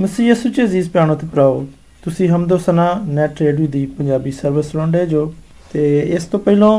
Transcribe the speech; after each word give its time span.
ਮਸੀਹ 0.00 0.26
ਯਿਸੂ 0.26 0.48
ਚ 0.48 0.60
ਅਜ਼ੀਜ਼ 0.60 0.88
ਪਿਆਰੋ 0.90 1.14
ਤੇ 1.14 1.26
ਭਰਾਓ, 1.26 1.64
ਤੁਸੀਂ 2.04 2.28
ਹਮਦੋ 2.28 2.56
ਸਨਾ 2.58 2.88
ਨੈਟ 3.06 3.40
ਰੇਡੀਓ 3.40 3.66
ਦੀ 3.66 3.84
ਪੰਜਾਬੀ 3.86 4.30
ਸਰਵਿਸ 4.30 4.66
ਸੁਣਦੇ 4.72 5.04
ਜੋ 5.06 5.32
ਤੇ 5.72 6.00
ਇਸ 6.00 6.24
ਤੋਂ 6.24 6.40
ਪਹਿਲਾਂ 6.40 6.70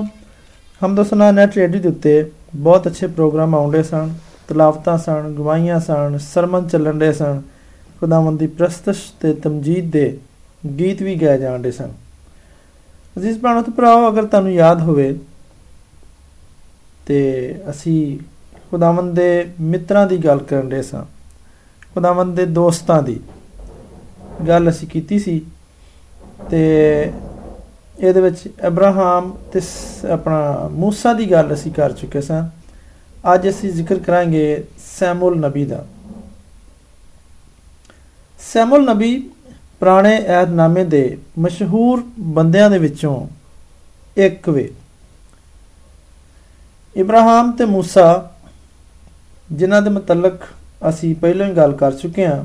ਹਮਦੋ 0.81 1.03
ਸਨਾ 1.03 1.31
ਨੈਟ 1.31 1.57
ਰੇਡੀਓ 1.57 1.81
ਦੇ 1.81 1.89
ਉੱਤੇ 1.89 2.31
ਬਹੁਤ 2.55 2.87
ਅੱਛੇ 2.87 3.07
ਪ੍ਰੋਗਰਾਮ 3.07 3.55
ਆਉਂਦੇ 3.55 3.83
ਸਨ, 3.83 4.13
ਤਲਾਵਤਾਂ 4.47 4.97
ਸਨ, 4.97 5.33
ਗਵਾਹੀਆਂ 5.33 5.79
ਸਨ, 5.79 6.17
ਸਰਮਨ 6.17 6.67
ਚੱਲਣ 6.67 6.99
ਦੇ 6.99 7.11
ਸਨ, 7.13 7.41
ਖੁਦਾਵੰਦ 7.99 8.39
ਦੀ 8.39 8.47
ਪ੍ਰਸਤਸ਼ 8.47 9.03
ਤੇ 9.21 9.33
ਤਮਜੀਦ 9.33 9.91
ਦੇ 9.91 10.17
ਗੀਤ 10.79 11.01
ਵੀ 11.01 11.15
ਗਾਏ 11.15 11.37
ਜਾਂਦੇ 11.37 11.71
ਸਨ। 11.71 11.91
ਅਜ਼ੀਜ਼ 13.15 13.39
ਭਰਾਓ 13.39 13.61
ਤੇ 13.61 13.71
ਭਰਾਓ, 13.71 14.09
ਅਗਰ 14.09 14.25
ਤੁਹਾਨੂੰ 14.25 14.53
ਯਾਦ 14.53 14.81
ਹੋਵੇ 14.81 15.13
ਤੇ 17.05 17.19
ਅਸੀਂ 17.69 18.17
ਖੁਦਾਵੰਦ 18.69 19.15
ਦੇ 19.15 19.45
ਮਿੱਤਰਾਂ 19.61 20.07
ਦੀ 20.07 20.17
ਗੱਲ 20.17 20.39
ਕਰਨ 20.39 20.69
ਦੇ 20.69 20.81
ਸਾਂ। 20.81 21.05
ਖੁਦਾਵੰਦ 21.96 22.34
ਦੇ 22.36 22.46
ਦੋਸਤਾਂ 22.46 23.02
ਦੀ 23.02 23.18
ਗੱਲ 24.48 24.68
ਅਸੀਂ 24.70 24.88
ਕੀਤੀ 24.88 25.18
ਸੀ 25.18 25.40
ਤੇ 26.50 26.62
ਇਹਦੇ 27.98 28.20
ਵਿੱਚ 28.20 28.48
ਅਬਰਾਹਮ 28.66 29.32
ਤੇ 29.52 29.60
ਆਪਣਾ 30.12 30.70
موسی 30.80 31.16
ਦੀ 31.16 31.30
ਗੱਲ 31.30 31.52
ਅਸੀਂ 31.54 31.72
ਕਰ 31.72 31.92
ਚੁੱਕੇ 31.92 32.20
ਸਾਂ 32.20 32.42
ਅੱਜ 33.34 33.48
ਅਸੀਂ 33.48 33.70
ਜ਼ਿਕਰ 33.72 33.98
ਕਰਾਂਗੇ 33.98 34.64
ਸੈਮੂਅਲ 34.98 35.38
ਨਬੀ 35.40 35.64
ਦਾ 35.64 35.84
ਸੈਮੂਅਲ 38.40 38.84
ਨਬੀ 38.84 39.16
ਪੁਰਾਣੇ 39.80 40.14
ਏਹਦਨਾਮੇ 40.16 40.84
ਦੇ 40.84 41.18
ਮਸ਼ਹੂਰ 41.38 42.02
ਬੰਦਿਆਂ 42.18 42.70
ਦੇ 42.70 42.78
ਵਿੱਚੋਂ 42.78 43.14
ਇੱਕ 44.16 44.48
ਵੇ 44.50 44.70
ਇਬਰਾਹਿਮ 46.96 47.52
ਤੇ 47.52 47.64
موسی 47.64 48.08
ਜਿਨ੍ਹਾਂ 49.50 49.82
ਦੇ 49.82 49.90
ਮੁਤਲਕ 49.90 50.44
ਅਸੀਂ 50.81 51.15
ਪਹਿਲਾਂ 51.15 51.47
ਹੀ 51.47 51.53
ਗੱਲ 51.53 51.73
ਕਰ 51.73 51.91
ਚੁੱਕੇ 51.91 52.25
ਹਾਂ, 52.27 52.43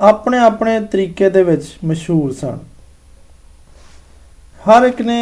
ਆਪਣੇ 0.00 0.38
ਆਪਣੇ 0.38 0.78
ਤਰੀਕੇ 0.80 1.28
ਦੇ 1.30 1.42
ਵਿੱਚ 1.42 1.66
ਮਸ਼ਹੂਰ 1.84 2.32
ਸਨ। 2.32 2.58
ਹਰ 4.60 4.82
ਇੱਕ 4.82 5.00
ਨੇ 5.02 5.18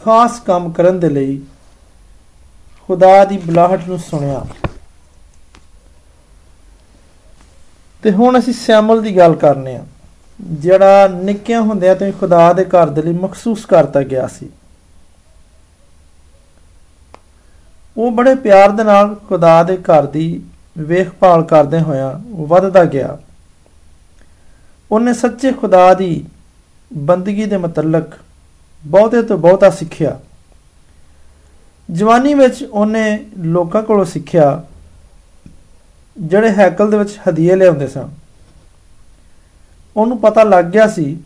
ਖਾਸ 0.00 0.40
ਕੰਮ 0.40 0.70
ਕਰਨ 0.72 1.00
ਦੇ 1.00 1.08
ਲਈ 1.08 1.40
ਖੁਦਾ 2.88 3.24
ਦੀ 3.24 3.38
ਬੁਲਾਹਟ 3.38 3.88
ਨੂੰ 3.88 3.98
ਸੁਣਿਆ। 3.98 4.44
ਤੇ 8.02 8.10
ਹੁਣ 8.12 8.38
ਅਸੀਂ 8.38 8.52
ਸੈਮਲ 8.52 9.02
ਦੀ 9.02 9.16
ਗੱਲ 9.16 9.34
ਕਰਨੇ 9.34 9.76
ਆ 9.76 9.84
ਜਿਹੜਾ 10.40 11.06
ਨਿੱਕਿਆਂ 11.08 11.60
ਹੁੰਦਿਆਂ 11.62 11.94
ਤੋਂ 11.94 12.06
ਹੀ 12.06 12.12
ਖੁਦਾ 12.12 12.52
ਦੇ 12.52 12.64
ਘਰ 12.64 12.90
ਦੇ 12.90 13.02
ਲਈ 13.02 13.12
ਮਖਸੂਸ 13.12 13.64
ਕਰਤਾ 13.64 14.02
ਗਿਆ 14.02 14.26
ਸੀ। 14.26 14.48
ਉਹ 17.96 18.10
ਬੜੇ 18.10 18.34
ਪਿਆਰ 18.34 18.70
ਦੇ 18.70 18.84
ਨਾਲ 18.84 19.14
ਖੁਦਾ 19.14 19.62
ਦੇ 19.62 19.76
ਘਰ 19.76 20.06
ਦੀ 20.06 20.42
ਵੇਖਭਾਲ 20.78 21.42
ਕਰਦੇ 21.42 21.80
ਹੋਇਆ 21.80 22.20
ਵੱਧਦਾ 22.30 22.84
ਗਿਆ। 22.84 23.18
ਉਹਨੇ 24.92 25.12
ਸੱਚੇ 25.12 25.52
ਖੁਦਾ 25.52 25.94
ਦੀ 25.94 26.24
ਬੰਦਗੀ 26.92 27.44
ਦੇ 27.44 27.56
ਮਤਲਕ 27.56 28.12
ਬਹੁਤੇ 28.86 29.22
ਤੋਂ 29.22 29.38
ਬਹੁਤਾ 29.38 29.70
ਸਿੱਖਿਆ। 29.70 30.20
ਜਵਾਨੀ 31.90 32.34
ਵਿੱਚ 32.34 32.64
ਉਹਨੇ 32.64 33.26
ਲੋਕਾਂ 33.38 33.82
ਕੋਲੋਂ 33.82 34.04
ਸਿੱਖਿਆ 34.04 34.62
ਜਿਹੜੇ 36.18 36.50
ਹੈਕਲ 36.50 36.90
ਦੇ 36.90 36.98
ਵਿੱਚ 36.98 37.18
ਹਦੀਏ 37.28 37.54
ਲਿਆਉਂਦੇ 37.54 37.86
ਸਨ। 37.86 38.08
ਉਹਨੂੰ 39.96 40.18
ਪਤਾ 40.18 40.42
ਲੱਗ 40.42 40.64
ਗਿਆ 40.64 40.86
ਸੀ 40.88 41.16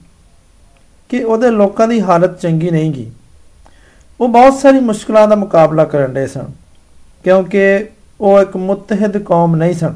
ਕਿ 1.09 1.25
ਉਹਦੇ 1.25 1.51
ਲੋਕਾਂ 1.51 1.89
ਦੀ 1.89 2.01
ਹਾਲਤ 2.01 2.41
ਚੰਗੀ 2.41 2.71
ਨਹੀਂ 2.71 2.91
ਗਈ 2.91 3.11
ਉਹ 4.21 4.29
ਬਹੁਤ 4.29 4.55
ਸਾਰੀ 4.55 4.81
ਮੁਸ਼ਕਲਾਂ 4.81 5.29
ਦਾ 5.29 5.35
ਮੁਕਾਬਲਾ 5.35 5.85
ਕਰਨ 5.85 6.15
ਦੇ 6.15 6.27
ਸਨ। 6.27 6.51
ਕਿਉਂਕਿ 7.29 7.87
ਉਹ 8.21 8.41
ਇੱਕ 8.41 8.57
ਮੁਤਹਿਦ 8.57 9.19
ਕੌਮ 9.19 9.57
ਨਹੀਂ 9.57 9.75
ਸਨ। 9.75 9.95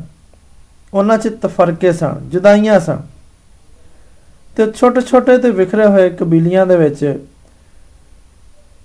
ਉਹਨਾਂ 0.94 1.18
'ਚ 1.18 1.28
ਤਫਰਕੇ 1.42 1.92
ਸਨ, 1.92 2.20
ਜੁਦਾਈਆਂ 2.28 2.80
ਸਨ। 2.80 3.00
ਤੇ 4.56 4.72
ਛੋਟੇ-ਛੋਟੇ 4.72 5.38
ਤੇ 5.38 5.50
ਵਿਖਰੇ 5.50 5.86
ਹੋਏ 5.86 6.10
ਕਬੀਲਿਆਂ 6.10 6.66
ਦੇ 6.66 6.76
ਵਿੱਚ 6.76 7.26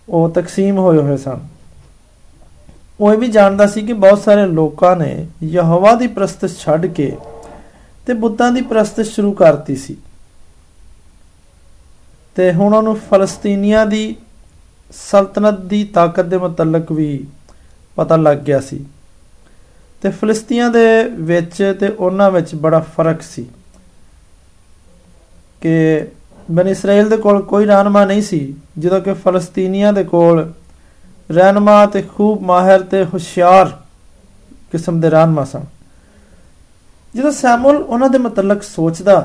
ਉਹ 0.09 0.29
ਤਕਸੀਮ 0.29 0.77
ਹੋਏ 0.77 0.97
ਹੋਏ 0.97 1.17
ਸਨ। 1.17 1.39
ਉਹ 2.99 3.13
ਇਹ 3.13 3.17
ਵੀ 3.17 3.27
ਜਾਣਦਾ 3.27 3.67
ਸੀ 3.67 3.81
ਕਿ 3.81 3.93
ਬਹੁਤ 3.93 4.19
ਸਾਰੇ 4.19 4.45
ਲੋਕਾਂ 4.45 4.95
ਨੇ 4.95 5.27
ਯਹੋਵਾ 5.43 5.95
ਦੀ 5.95 6.07
ਪ੍ਰਸਤਿਸ਼ 6.07 6.59
ਛੱਡ 6.59 6.85
ਕੇ 6.85 7.17
ਤੇ 8.05 8.13
ਬੁੱਤਾਂ 8.13 8.51
ਦੀ 8.51 8.61
ਪ੍ਰਸਤਿਸ਼ 8.61 9.13
ਸ਼ੁਰੂ 9.13 9.33
ਕਰਤੀ 9.33 9.75
ਸੀ। 9.75 9.97
ਤੇ 12.35 12.53
ਹੁਣ 12.53 12.73
ਉਹਨੂੰ 12.73 12.95
ਫਲਸਤੀਨੀਆਂ 12.95 13.85
ਦੀ 13.85 14.15
ਸਲਤਨਤ 14.91 15.59
ਦੀ 15.59 15.83
ਤਾਕਤ 15.83 16.25
ਦੇ 16.25 16.37
ਮੁਤਲਕ 16.37 16.91
ਵੀ 16.91 17.27
ਪਤਾ 17.97 18.15
ਲੱਗ 18.15 18.37
ਗਿਆ 18.37 18.59
ਸੀ। 18.59 18.85
ਤੇ 20.01 20.09
ਫਲਸਤੀਆਂ 20.09 20.69
ਦੇ 20.69 21.03
ਵਿੱਚ 21.21 21.75
ਤੇ 21.79 21.87
ਉਹਨਾਂ 21.89 22.29
ਵਿੱਚ 22.31 22.53
ਬੜਾ 22.55 22.79
ਫ਼ਰਕ 22.95 23.21
ਸੀ 23.21 23.45
ਕਿ 25.61 25.73
ਬਨ 26.51 26.67
ਇਸਰਾਇਲ 26.67 27.09
ਦੇ 27.09 27.17
ਕੋਲ 27.17 27.41
ਕੋਈ 27.41 27.65
ਰਹਿਨਮਾ 27.65 28.05
ਨਹੀਂ 28.05 28.21
ਸੀ, 28.21 28.55
ਜਦੋਂ 28.79 29.01
ਕਿ 29.01 29.13
ਫਲਸਤੀਨੀਆਂ 29.13 29.93
ਦੇ 29.93 30.03
ਕੋਲ 30.03 30.51
ਰਹਿਨਮਾ 31.31 31.85
ਤੇ 31.85 32.01
ਖੂਬ 32.01 32.41
ਮਾਹਿਰ 32.41 32.81
ਤੇ 32.81 33.03
ਹੁਸ਼ਿਆਰ 33.03 33.71
ਕਿਸਮ 34.71 34.99
ਦੇ 35.01 35.09
ਰਹਿਨਮਾ 35.09 35.43
ਸਨ। 35.43 35.63
ਜਦੋਂ 37.15 37.31
ਸੈਮੂਅਲ 37.31 37.75
ਉਹਨਾਂ 37.75 38.09
ਦੇ 38.09 38.17
ਮਤਲਕ 38.17 38.63
ਸੋਚਦਾ 38.63 39.19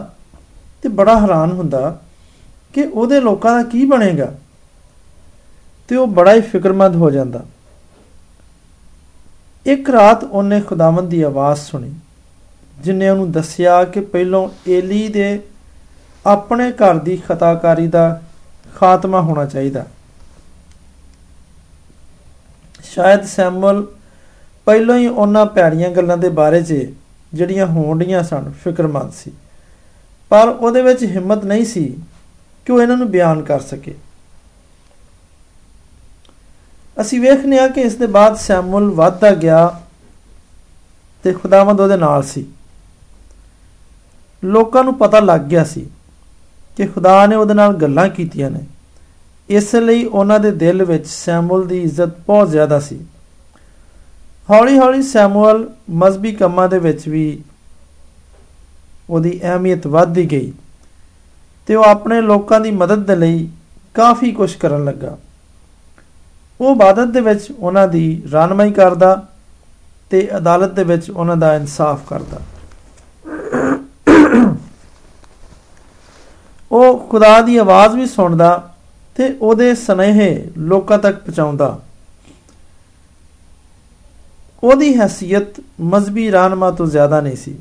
ਤੇ 0.83 0.89
ਬੜਾ 0.89 1.19
ਹੈਰਾਨ 1.21 1.53
ਹੁੰਦਾ 1.53 1.99
ਕਿ 2.75 2.85
ਉਹਦੇ 2.85 3.21
ਲੋਕਾਂ 3.21 3.55
ਦਾ 3.55 3.63
ਕੀ 3.63 3.85
ਬਣੇਗਾ, 3.85 4.33
ਤੇ 5.89 5.97
ਉਹ 5.97 6.07
ਬੜਾ 6.07 6.35
ਹੀ 6.35 6.41
ਫਿਕਰਮੰਦ 6.41 6.97
ਹੋ 6.97 7.11
ਜਾਂਦਾ। 7.11 7.45
ਇੱਕ 9.67 9.91
ਰਾਤ 9.91 10.25
ਉਹਨੇ 10.25 10.61
ਖੁਦਾਵੰਦ 10.61 11.09
ਦੀ 11.11 11.23
ਆਵਾਜ਼ 11.23 11.61
ਸੁਣੀ, 11.61 11.93
ਜਿਨੇ 12.81 13.09
ਉਹਨੂੰ 13.09 13.31
ਦੱਸਿਆ 13.33 13.83
ਕਿ 13.85 14.01
ਪਹਿਲੋਂ 14.01 14.49
ਏਲੀ 14.69 15.07
ਦੇ 15.09 15.41
ਆਪਣੇ 16.27 16.71
ਘਰ 16.73 16.99
ਦੀ 16.99 17.17
ਖਤਾਕਾਰੀ 17.17 17.87
ਦਾ 17.87 18.23
ਖਾਤਮਾ 18.75 19.21
ਹੋਣਾ 19.21 19.45
ਚਾਹੀਦਾ। 19.45 19.85
ਸ਼ਾਇਦ 22.85 23.25
ਸੈਮੂਅਲ 23.25 23.87
ਪਹਿਲਾਂ 24.67 24.99
ਹੀ 24.99 25.07
ਉਹਨਾਂ 25.07 25.47
ਪਿਆਰੀਆਂ 25.47 25.91
ਗੱਲਾਂ 25.91 26.17
ਦੇ 26.17 26.29
ਬਾਰੇ 26.29 26.63
'ਚ 26.63 26.75
ਜਿਹੜੀਆਂ 27.33 27.67
ਹੋਣਡੀਆਂ 27.67 28.23
ਸਨ, 28.23 28.53
ਫਿਕਰਮੰਦ 28.65 29.13
ਸੀ। 29.13 29.33
ਪਰ 30.31 30.49
ਉਹਦੇ 30.49 30.83
ਵਿੱਚ 30.83 31.03
ਹਿੰਮਤ 31.05 31.45
ਨਹੀਂ 31.45 31.65
ਸੀ 31.65 31.85
ਕਿ 32.67 32.73
ਉਹ 32.73 32.83
ਇਹਨਾਂ 32.83 32.97
ਨੂੰ 32.97 33.11
ਬਿਆਨ 33.11 33.43
ਕਰ 33.43 33.61
ਸਕੇ। 33.61 33.95
ਅਸੀਂ 37.01 37.21
ਵੇਖਨੇ 37.21 37.59
ਆ 37.59 37.69
ਕਿ 37.69 37.81
ਇਸ 37.81 37.95
ਦੇ 37.95 38.07
ਬਾਅਦ 38.07 38.37
ਸੈਮੂਅਲ 38.37 38.91
ਵੱਧਦਾ 38.91 39.35
ਗਿਆ 39.35 39.81
ਤੇ 41.25 41.33
ਖੁਦਾਵੰਦ 41.33 41.81
ਉਹਦੇ 41.81 41.97
ਨਾਲ 41.97 42.23
ਸੀ। 42.23 42.47
ਲੋਕਾਂ 44.45 44.85
ਨੂੰ 44.85 44.95
ਪਤਾ 44.99 45.21
ਲੱਗ 45.21 45.41
ਗਿਆ 45.41 45.65
ਸੀ 45.65 45.87
ਕਿ 46.77 46.87
ਖੁਦਾ 46.87 47.27
ਨੇ 47.27 47.37
ਉਹਦੇ 47.37 47.55
ਨਾਲ 47.55 47.75
ਗੱਲਾਂ 47.75 48.09
ਕੀਤੀਆਂ 48.09 48.51
ਨੇ। 48.51 48.61
ਇਸ 49.49 49.75
ਲਈ 49.75 50.05
ਉਹਨਾਂ 50.05 50.41
ਦੇ 50.41 50.51
ਦਿਲ 50.51 50.85
ਵਿੱਚ 50.85 51.07
ਸੈਮੂਅਲ 51.07 51.67
ਦੀ 51.67 51.83
ਇੱਜ਼ਤ 51.83 52.19
ਬਹੁਤ 52.27 52.51
ਜ਼ਿਆਦਾ 52.51 52.81
ਸੀ। 52.81 52.99
ਹੌਲੀ-ਹੌਲੀ 54.51 55.03
ਸੈਮੂਅਲ 55.03 55.69
ਮਜ਼ਬੀ 55.91 56.33
ਕੰਮਾਂ 56.33 56.69
ਦੇ 56.69 56.79
ਵਿੱਚ 56.79 57.09
ਵੀ 57.09 57.43
ਉਹਦੀ 59.11 59.41
ਅਹਿਮੀਅਤ 59.43 59.87
ਵੱਧਦੀ 59.87 60.31
ਗਈ 60.31 60.53
ਤੇ 61.67 61.75
ਉਹ 61.75 61.85
ਆਪਣੇ 61.85 62.21
ਲੋਕਾਂ 62.21 62.61
ਦੀ 62.61 62.71
ਮਦਦ 62.71 63.07
ਦੇ 63.07 63.17
ਲਈ 63.17 63.49
ਕਾਫੀ 63.95 64.33
ਕੁਝ 64.33 64.55
ਕਰਨ 64.55 64.85
ਲੱਗਾ। 64.85 65.17
ਉਹ 66.63 66.75
ਇਬਾਦਤ 66.75 67.05
ਦੇ 67.05 67.21
ਵਿੱਚ 67.21 67.53
ਉਹਨਾਂ 67.59 67.89
ਦੀ 67.89 68.23
ਰਾਨਮਾਈ 68.33 68.71
ਕਰਦਾ 68.71 69.29
ਤੇ 70.11 70.37
ਅਦਾਲਤ 70.37 70.71
ਦੇ 70.71 70.85
ਵਿੱਚ 70.85 71.11
ਉਹਨਾਂ 71.11 71.37
ਦਾ 71.37 71.55
ਇਨਸਾਫ 71.55 72.01
ਕਰਦਾ। 72.07 72.41
ਉਹ 76.73 77.09
ਖੁਦਾ 77.09 77.41
ਦੀ 77.41 77.57
ਆਵਾਜ਼ 77.57 77.95
ਵੀ 77.95 78.07
ਸੁਣਦਾ 78.07 78.75
ਤੇ 79.15 79.39
ਉਹਦੇ 79.41 79.75
ਸਨੇਹੇ 79.75 80.51
ਲੋਕਾਂ 80.59 80.99
ਤੱਕ 80.99 81.17
ਪਹੁੰਚਾਉਂਦਾ। 81.17 81.79
ਉਹਦੀ 84.63 84.99
ਹیثیت 84.99 85.63
ਮਜ਼ਬੀ 85.81 86.33
ਰਾਨਮਾ 86.33 86.71
ਤੋਂ 86.71 86.87
ਜ਼ਿਆਦਾ 86.87 87.21
ਨਹੀਂ 87.21 87.37
ਸੀ। 87.37 87.59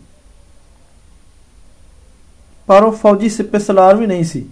ਪਰ 2.68 2.84
ਉਹ 2.84 2.92
ਫੌਜੀ 2.92 3.30
ਸਿਪੇ 3.30 3.60
ਸਲਾਰ 3.60 3.96
ਵੀ 3.96 4.06
ਨਹੀਂ 4.06 4.24
ਸੀ। 4.24 4.50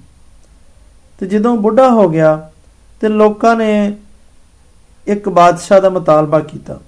ਤੇ 1.19 1.25
ਜਦੋਂ 1.25 1.57
ਬੁੱਢਾ 1.57 1.89
ਹੋ 1.89 2.09
ਗਿਆ 2.09 2.49
ਤੇ 3.01 3.07
ਲੋਕਾਂ 3.07 3.55
ਨੇ 3.55 3.97
ਇੱਕ 5.09 5.29
ਬਾਦਸ਼ਾਹ 5.29 5.81
ਦਾ 5.81 5.89
ਮਤਾਲਬਾ 5.89 6.39
ਕੀਤਾ। 6.39 6.79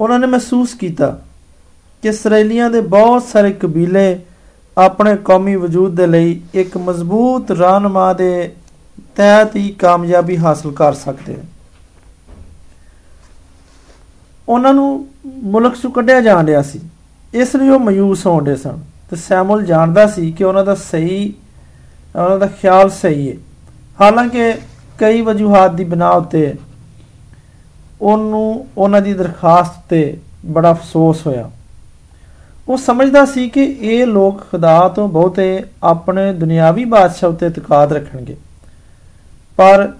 ਉਹਨਾਂ 0.00 0.18
ਨੇ 0.18 0.26
ਮਹਿਸੂਸ 0.26 0.74
ਕੀਤਾ 0.74 1.22
ਕਿ 2.02 2.08
ਇਸرائیਲੀਆਂ 2.08 2.70
ਦੇ 2.70 2.80
ਬਹੁਤ 2.80 3.22
ਸਾਰੇ 3.22 3.52
ਕਬੀਲੇ 3.52 4.20
ਆਪਣੇ 4.78 5.16
ਕੌਮੀ 5.16 5.56
ਵਜੂਦ 5.56 5.96
ਦੇ 5.96 6.06
ਲਈ 6.06 6.40
ਇੱਕ 6.54 6.76
ਮਜ਼ਬੂਤ 6.76 7.50
ਰਾਨਮਾ 7.50 8.12
ਦੇ 8.12 8.52
ਤਹਿਤ 9.16 9.56
ਹੀ 9.56 9.70
ਕਾਮਯਾਬੀ 9.70 10.38
ਹਾਸਲ 10.38 10.72
ਕਰ 10.72 10.92
ਸਕਦੇ 10.92 11.34
ਹਨ 11.34 11.46
ਉਹਨਾਂ 14.48 14.74
ਨੂੰ 14.74 15.08
ਮੁਲਕ 15.26 15.76
ਤੋਂ 15.76 15.90
ਕੱਢਿਆ 15.90 16.20
ਜਾਣ 16.20 16.46
ਰਿਹਾ 16.46 16.62
ਸੀ। 16.62 16.80
ਇਸ 17.34 17.56
ਲਈ 17.56 17.68
ਉਹ 17.68 17.80
ਮਯੂਸ 17.80 18.26
ਹੋਣਦੇ 18.26 18.56
ਸਨ 18.56 18.84
ਤੇ 19.10 19.16
ਸੈਮੂਅਲ 19.16 19.64
ਜਾਣਦਾ 19.64 20.06
ਸੀ 20.06 20.32
ਕਿ 20.32 20.44
ਉਹਨਾਂ 20.44 20.64
ਦਾ 20.64 20.74
ਸਹੀ, 20.74 21.34
ਉਹਨਾਂ 22.16 22.38
ਦਾ 22.38 22.46
ਖਿਆਲ 22.46 22.90
ਸਹੀ 22.90 23.30
ਹੈ 23.30 23.36
ਹਾਲਾਂਕਿ 24.00 24.54
ਕਈ 24.98 25.20
ਵਜੂਹਾਤ 25.20 25.74
ਦੀ 25.74 25.84
ਬਿਨਾ 25.84 26.10
ਉੱਤੇ 26.10 26.54
ਉਹਨੂੰ, 28.00 28.66
ਉਹਨਾਂ 28.78 29.00
ਦੀ 29.00 29.14
ਦਰਖਾਸਤ 29.14 29.74
ਤੇ 29.88 30.18
ਬੜਾ 30.46 30.72
ਅਫਸੋਸ 30.72 31.26
ਹੋਇਆ। 31.26 31.50
ਉਹ 32.68 32.76
ਸਮਝਦਾ 32.76 33.24
ਸੀ 33.24 33.48
ਕਿ 33.48 33.76
ਇਹ 33.80 34.06
ਲੋਕ 34.06 34.40
ਖੁਦਾ 34.50 34.88
ਤੋਂ 34.88 35.08
ਬਹੁਤੇ 35.08 35.64
ਆਪਣੇ 35.82 36.32
ਦੁਨਿਆਵੀ 36.32 36.84
ਬਾਦਸ਼ਾਹ 36.84 37.30
ਉਤੇ 37.30 37.46
ਇਤਕਾਦ 37.46 37.92
ਰੱਖਣਗੇ। 37.92 38.36
ਪਰ 39.56 39.92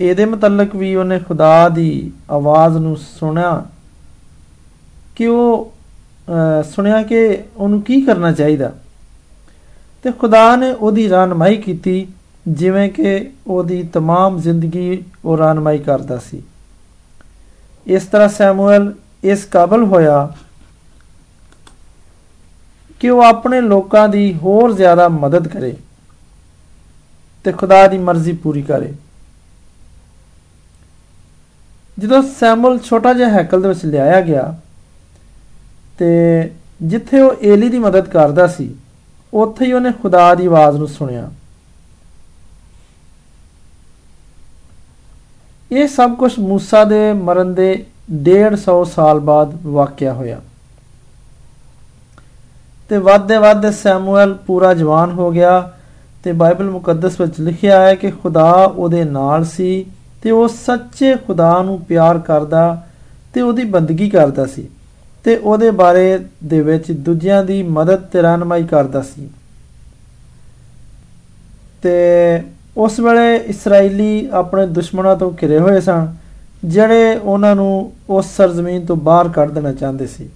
ਇਹਦੇ 0.00 0.24
ਮੁਤਲਕ 0.24 0.76
ਵੀ 0.76 0.94
ਉਹਨੇ 0.94 1.18
ਖੁਦਾ 1.18 1.68
ਦੀ 1.68 2.12
ਆਵਾਜ਼ 2.30 2.76
ਨੂੰ 2.76 2.96
ਸੁਣਿਆ 2.96 3.64
ਕਿ 5.16 5.26
ਉਹ 5.26 5.72
ਸੁਣਿਆ 6.74 7.02
ਕਿ 7.02 7.38
ਉਹਨੂੰ 7.56 7.82
ਕੀ 7.82 8.00
ਕਰਨਾ 8.00 8.32
ਚਾਹੀਦਾ। 8.32 8.72
ਤੇ 10.02 10.12
ਖੁਦਾ 10.12 10.56
ਨੇ 10.56 10.72
ਉਹਦੀ 10.72 11.08
ਰਹਿਨਮਾਈ 11.08 11.56
ਕੀਤੀ 11.56 12.06
ਜਿਵੇਂ 12.47 12.89
ਕਿ 12.89 13.29
ਉਹਦੀ 13.47 13.81
तमाम 13.97 14.37
ਜ਼ਿੰਦਗੀ 14.37 15.03
ਉਹ 15.25 15.37
ਰਹਿਨਮਾਈ 15.37 15.77
ਕਰਦਾ 15.77 16.17
ਸੀ 16.17 16.41
ਇਸ 17.87 18.03
ਤਰ੍ਹਾਂ 18.03 18.29
ਸੈਮੂਅਲ 18.29 18.93
ਇਸ 19.23 19.45
ਕਾਬਲ 19.45 19.83
ਹੋਇਆ 19.83 20.33
ਕਿ 22.99 23.09
ਉਹ 23.09 23.23
ਆਪਣੇ 23.23 23.61
ਲੋਕਾਂ 23.61 24.07
ਦੀ 24.09 24.33
ਹੋਰ 24.33 24.73
ਜ਼ਿਆਦਾ 24.73 25.07
ਮਦਦ 25.07 25.47
ਕਰੇ 25.47 25.75
ਤੇ 27.45 27.51
ਖੁਦਾ 27.51 27.87
ਦੀ 27.87 27.97
ਮਰਜ਼ੀ 27.97 28.33
ਪੂਰੀ 28.33 28.61
ਕਰੇ 28.61 28.93
ਜਦੋਂ 31.97 32.21
ਸੈਮੂਅਲ 32.39 32.79
ਛੋਟਾ 32.79 33.13
ਜਿਹਾ 33.13 33.29
ਹੈਕਲ 33.29 33.61
ਦੇ 33.61 33.67
ਵਿੱਚ 33.67 33.85
ਲਿਆਇਆ 33.85 34.21
ਗਿਆ 34.21 34.53
ਤੇ 35.99 36.09
ਜਿੱਥੇ 36.81 37.19
ਉਹ 37.21 37.43
ਏਲੀ 37.43 37.69
ਦੀ 37.69 37.79
ਮਦਦ 37.79 38.07
ਕਰਦਾ 38.07 38.47
ਸੀ 38.47 38.75
ਉੱਥੇ 39.33 39.65
ਹੀ 39.65 39.73
ਉਹਨੇ 39.73 39.91
ਖੁਦਾ 40.01 40.33
ਦੀ 40.35 40.45
ਆਵਾਜ਼ 40.45 40.77
ਨੂੰ 40.77 40.87
ਸੁਣਿਆ 40.87 41.29
ਇਹ 45.71 45.87
ਸਭ 45.87 46.15
ਕੁਝ 46.15 46.31
موسی 46.39 46.87
ਦੇ 46.87 47.13
ਮਰਨ 47.13 47.53
ਦੇ 47.53 47.85
150 48.13 48.83
ਸਾਲ 48.85 49.19
ਬਾਅਦ 49.19 49.55
ਵਾਕਿਆ 49.65 50.13
ਹੋਇਆ 50.13 50.39
ਤੇ 52.89 52.97
ਵੱਧਦੇ 52.97 53.37
ਵੱਧਦੇ 53.37 53.71
ਸੈਮੂਅਲ 53.71 54.33
ਪੂਰਾ 54.33 54.73
ਜਵਾਨ 54.73 55.11
ਹੋ 55.11 55.31
ਗਿਆ 55.31 55.71
ਤੇ 56.23 56.31
ਬਾਈਬਲ 56.31 56.69
ਮੁਕੱਦਸ 56.69 57.21
ਵਿੱਚ 57.21 57.39
ਲਿਖਿਆ 57.39 57.79
ਹੈ 57.81 57.95
ਕਿ 57.95 58.11
ਖੁਦਾ 58.11 58.51
ਉਹਦੇ 58.65 59.03
ਨਾਲ 59.03 59.45
ਸੀ 59.45 59.85
ਤੇ 60.21 60.31
ਉਹ 60.31 60.47
ਸੱਚੇ 60.47 61.15
ਖੁਦਾ 61.27 61.61
ਨੂੰ 61.61 61.79
ਪਿਆਰ 61.79 62.19
ਕਰਦਾ 62.19 62.81
ਤੇ 63.33 63.41
ਉਹਦੀ 63.41 63.63
ਬੰਦਗੀ 63.63 64.09
ਕਰਦਾ 64.09 64.45
ਸੀ 64.45 64.67
ਤੇ 65.23 65.35
ਉਹਦੇ 65.37 65.71
ਬਾਰੇ 65.71 66.19
ਦੇ 66.43 66.61
ਵਿੱਚ 66.61 66.91
ਦੂਜਿਆਂ 66.91 67.43
ਦੀ 67.43 67.63
ਮਦਦ 67.63 68.01
ਤੇ 68.01 68.21
ਰਹਿਨਮਾਈ 68.21 68.63
ਕਰਦਾ 68.63 69.01
ਸੀ 69.01 69.29
ਤੇ 71.81 72.41
ਉਸ 72.76 73.00
ਵੇਲੇ 73.00 73.36
ਇਸرائیਲੀ 73.36 74.28
ਆਪਣੇ 74.32 74.66
ਦੁਸ਼ਮਣਾਂ 74.66 75.16
ਤੋਂ 75.16 75.32
ਘਿਰੇ 75.42 75.58
ਹੋਏ 75.58 75.80
ਸਨ, 75.80 76.14
ਜਿਹੜੇ 76.64 77.16
ਉਹਨਾਂ 77.16 77.56
ਨੂੰ 77.56 77.92
ਉਸ 78.10 78.36
ਸਰਜ਼ਮੀਨ 78.36 78.86
ਤੋਂ 78.86 78.96
ਬਾਹਰ 78.96 79.28
ਕੱਢ 79.28 79.50
ਦੇਣਾ 79.50 79.72
ਚਾਹੁੰਦੇ 79.72 80.06
ਸੀ। 80.06 80.28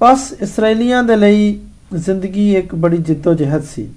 ਬਸ 0.00 0.34
ਇਸرائیਲੀਆਂ 0.42 1.02
ਦੇ 1.02 1.16
ਲਈ 1.16 1.60
ਜ਼ਿੰਦਗੀ 1.94 2.56
ਇੱਕ 2.56 2.74
ਬੜੀ 2.74 2.96
ਜਿੱਦੋ-ਜਹਿਦ 2.96 3.62
ਸੀ। 3.62 3.88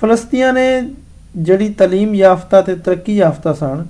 ਫਲਸਤੀਆਂ 0.00 0.52
ਨੇ 0.52 0.90
ਜਿਹੜੀ 1.36 1.74
تعلیم 1.82 2.14
ਯਾਫਤਾ 2.14 2.62
ਤੇ 2.62 2.76
ਤਰੱਕੀ 2.76 3.16
ਯਾਫਤਾ 3.16 3.52
ਸਨ, 3.52 3.86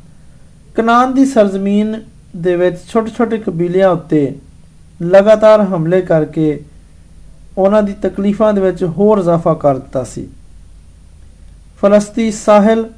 ਕਨਾਨ 0.77 1.15
ਦੀ 1.15 1.25
ਸਰਜ਼ਮੀਨ 1.25 2.03
ਦੇ 2.37 2.57
ਵਿੱਚ 2.57 2.77
ਛੋਟੇ-ਛੋਟੇ 2.89 3.39
ਕਬੀਲਿਆਂ 3.39 3.91
ਉੱਤੇ 3.91 4.35
ਲਗਾਤਾਰ 5.03 5.61
ਹਮਲੇ 5.63 6.03
ਕਰਕੇ 6.03 6.65
ਉਹਨਾਂ 7.59 7.83
ਦੀ 7.83 7.95
ਤਕਲੀਫਾਂ 8.03 8.53
ਦੇ 8.53 8.61
ਵਿੱਚ 8.61 8.85
ਹੋਰ 8.85 9.19
ਇਜ਼ਾਫਾ 9.19 9.55
ਕਰ 9.55 9.75
ਦਿੱਤਾ 9.75 10.05
ਸੀ। 10.05 10.29
ਫਲਸਤੀ 11.85 12.31
ਸਾਹਿਲ 12.31 12.91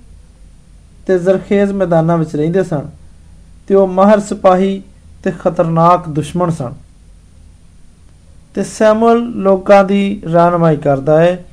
ਤੇ 1.06 1.18
ਜ਼ਰਖੇਜ਼ 1.18 1.72
ਮੈਦਾਨਾਂ 1.72 2.18
ਵਿੱਚ 2.18 2.36
ਰਹਿੰਦੇ 2.36 2.64
ਸਨ 2.64 2.82
ਤੇ 3.68 3.74
ਉਹ 3.74 3.86
ਮਾਹਰ 3.86 4.20
ਸਿਪਾਹੀ 4.20 4.82
ਤੇ 5.24 5.32
ਖਤਰਨਾਕ 5.40 6.08
ਦੁਸ਼ਮਣ 6.08 6.50
ਸਨ। 6.50 6.72
ਤੇ 8.54 8.62
ਸੈਮੂਅਲ 8.62 9.18
ਲੋਕਾਂ 9.18 9.84
ਦੀ 9.84 10.22
ਰਾਨਮਾਈ 10.32 10.76
ਕਰਦਾ 10.76 11.20
ਹੈ। 11.20 11.44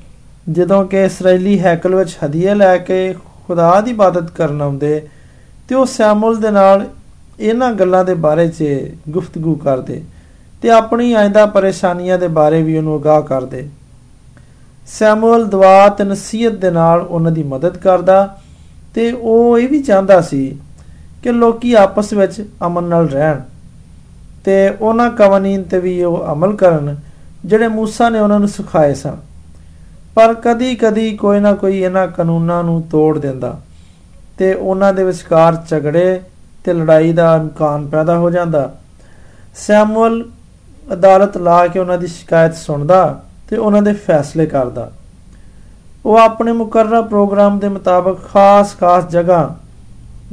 ਜਦੋਂ 0.51 0.85
ਕਿ 0.85 1.03
ਇਸرائیਲੀ 1.03 1.59
ਹੈਕਲ 1.59 1.95
ਵਿੱਚ 1.95 2.17
ਹਦੀਆ 2.25 2.53
ਲੈ 2.53 2.77
ਕੇ 2.77 3.15
ਖੁਦਾ 3.47 3.81
ਦੀ 3.81 3.91
ਇਬਾਦਤ 3.91 4.31
ਕਰਨ 4.31 4.61
ਆਉਂਦੇ, 4.61 5.07
ਤੇ 5.69 5.75
ਉਹ 5.75 5.85
ਸੈਮੂਅਲ 5.85 6.35
ਦੇ 6.35 6.51
ਨਾਲ 6.51 6.87
ਇਹਨਾਂ 7.39 7.71
ਗੱਲਾਂ 7.71 8.05
ਦੇ 8.05 8.13
ਬਾਰੇ 8.13 8.47
'ਚ 8.47 8.63
ਗੁਫ਼ਤਗੂ 9.09 9.55
ਕਰਦੇ 9.55 10.03
ਤੇ 10.61 10.69
ਆਪਣੀ 10.69 11.13
ਆਇੰਦਾ 11.13 11.45
ਪਰੇਸ਼ਾਨੀਆਂ 11.45 12.17
ਦੇ 12.17 12.27
ਬਾਰੇ 12.27 12.63
ਵੀ 12.63 12.77
ਉਹਨੂੰ 12.77 13.01
ਅਗਾਹ 13.01 13.21
ਕਰਦੇ। 13.21 13.69
ਸੈਮੂਅਲ 14.86 15.44
ਦੁਆ 15.44 15.88
ਤੇ 15.88 16.04
ਨਸੀਹਤ 16.04 16.52
ਦੇ 16.52 16.70
ਨਾਲ 16.70 17.00
ਉਹਨਾਂ 17.00 17.32
ਦੀ 17.32 17.42
ਮਦਦ 17.42 17.76
ਕਰਦਾ 17.76 18.38
ਤੇ 18.94 19.12
ਉਹ 19.12 19.58
ਇਹ 19.58 19.68
ਵੀ 19.68 19.82
ਚਾਹੁੰਦਾ 19.82 20.20
ਸੀ 20.20 20.58
ਕਿ 21.22 21.32
ਲੋਕੀ 21.32 21.72
ਆਪਸ 21.74 22.12
ਵਿੱਚ 22.12 22.44
ਅਮਨ 22.66 22.84
ਨਾਲ 22.84 23.08
ਰਹਿਣ 23.08 23.40
ਤੇ 24.44 24.76
ਉਹਨਾਂ 24.80 25.10
ਕਵਾਨੀਨ 25.10 25.62
ਤੇ 25.62 25.78
ਵੀ 25.78 26.02
ਉਹ 26.02 26.32
ਅਮਲ 26.32 26.56
ਕਰਨ 26.56 26.96
ਜਿਹੜੇ 27.44 27.66
موسی 27.66 28.10
ਨੇ 28.10 28.20
ਉਹਨਾਂ 28.20 28.40
ਨੂੰ 28.40 28.48
ਸਿਖਾਏ 28.48 28.94
ਸਨ 28.94 29.16
ਪਰ 30.14 30.34
ਕਦੀ-ਕਦੀ 30.34 31.16
ਕੋਈ 31.16 31.40
ਨਾ 31.40 31.52
ਕੋਈ 31.52 31.78
ਇਹਨਾਂ 31.78 32.08
ਕਾਨੂੰਨਾਂ 32.08 32.64
ਨੂੰ 32.64 32.82
ਤੋੜ 32.82 33.18
ਦਿੰਦਾ 33.18 33.60
ਤੇ 34.38 34.54
ਉਹਨਾਂ 34.54 34.92
ਦੇ 34.94 35.04
ਵਿਚਕਾਰ 35.04 35.56
ਝਗੜੇ 35.68 36.20
ਤੇ 36.64 36.72
ਲੜਾਈ 36.72 37.12
ਦਾ 37.12 37.36
ਇਮਕਾਨ 37.36 37.86
ਪੈਦਾ 37.86 38.18
ਹੋ 38.18 38.30
ਜਾਂਦਾ 38.30 38.76
ਸੈਮੂਅਲ 39.54 40.24
ਅਦਾਲਤ 40.92 41.36
ਲਾ 41.36 41.66
ਕੇ 41.66 41.78
ਉਹਨਾਂ 41.78 41.98
ਦੀ 41.98 42.06
ਸ਼ਿਕਾਇਤ 42.06 42.54
ਸੁਣਦਾ 42.54 43.22
ਤੇ 43.49 43.57
ਉਹਨਾਂ 43.57 43.81
ਦੇ 43.81 43.93
ਫੈਸਲੇ 43.93 44.45
ਕਰਦਾ। 44.45 44.91
ਉਹ 46.05 46.17
ਆਪਣੇ 46.17 46.51
ਮੁਕਰਰਾ 46.51 47.01
ਪ੍ਰੋਗਰਾਮ 47.01 47.59
ਦੇ 47.59 47.67
ਮੁਤਾਬਕ 47.69 48.17
ਖਾਸ-ਖਾਸ 48.33 49.07
ਜਗ੍ਹਾ, 49.09 49.55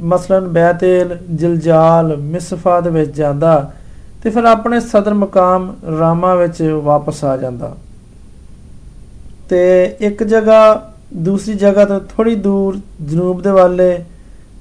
ਮਸਲਨ 0.01 0.47
ਬੈਤੇਲ, 0.47 1.17
ਜਿਲਜਾਲ, 1.29 2.17
ਮਿਸਫਾ 2.17 2.79
ਦੇ 2.81 2.89
ਵਿੱਚ 2.89 3.15
ਜਾਂਦਾ 3.15 3.71
ਤੇ 4.23 4.29
ਫਿਰ 4.29 4.43
ਆਪਣੇ 4.43 4.79
ਸਦਰ 4.79 5.13
ਮਕਾਮ 5.13 5.75
ਰਾਮਾ 5.99 6.35
ਵਿੱਚ 6.35 6.61
ਵਾਪਸ 6.83 7.23
ਆ 7.23 7.37
ਜਾਂਦਾ। 7.37 7.75
ਤੇ 9.49 9.83
ਇੱਕ 9.99 10.23
ਜਗ੍ਹਾ 10.23 10.91
ਦੂਸਰੀ 11.13 11.53
ਜਗ੍ਹਾ 11.53 11.85
ਤੋਂ 11.85 11.99
ਥੋੜੀ 11.99 12.35
ਦੂਰ 12.35 12.79
ਜਨੂਬ 13.01 13.41
ਦੇ 13.41 13.51
ਵੱਲੇ 13.51 14.05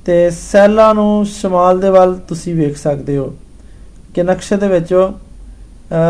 ਤੇ 0.07 0.31
ਸੈਲਾ 0.31 0.93
ਨੂੰ 0.93 1.27
ਸ਼ਮਾਲ 1.27 1.79
ਦੇ 1.81 1.91
ਵੱਲ 1.91 2.15
ਤੁਸੀਂ 2.29 2.55
ਵੇਖ 2.55 2.77
ਸਕਦੇ 2.77 3.17
ਹੋ 3.17 3.35
ਕਿ 4.15 4.23
ਨਕਸ਼ੇ 4.23 4.57
ਦੇ 4.57 4.69
ਵਿੱਚ 4.69 5.09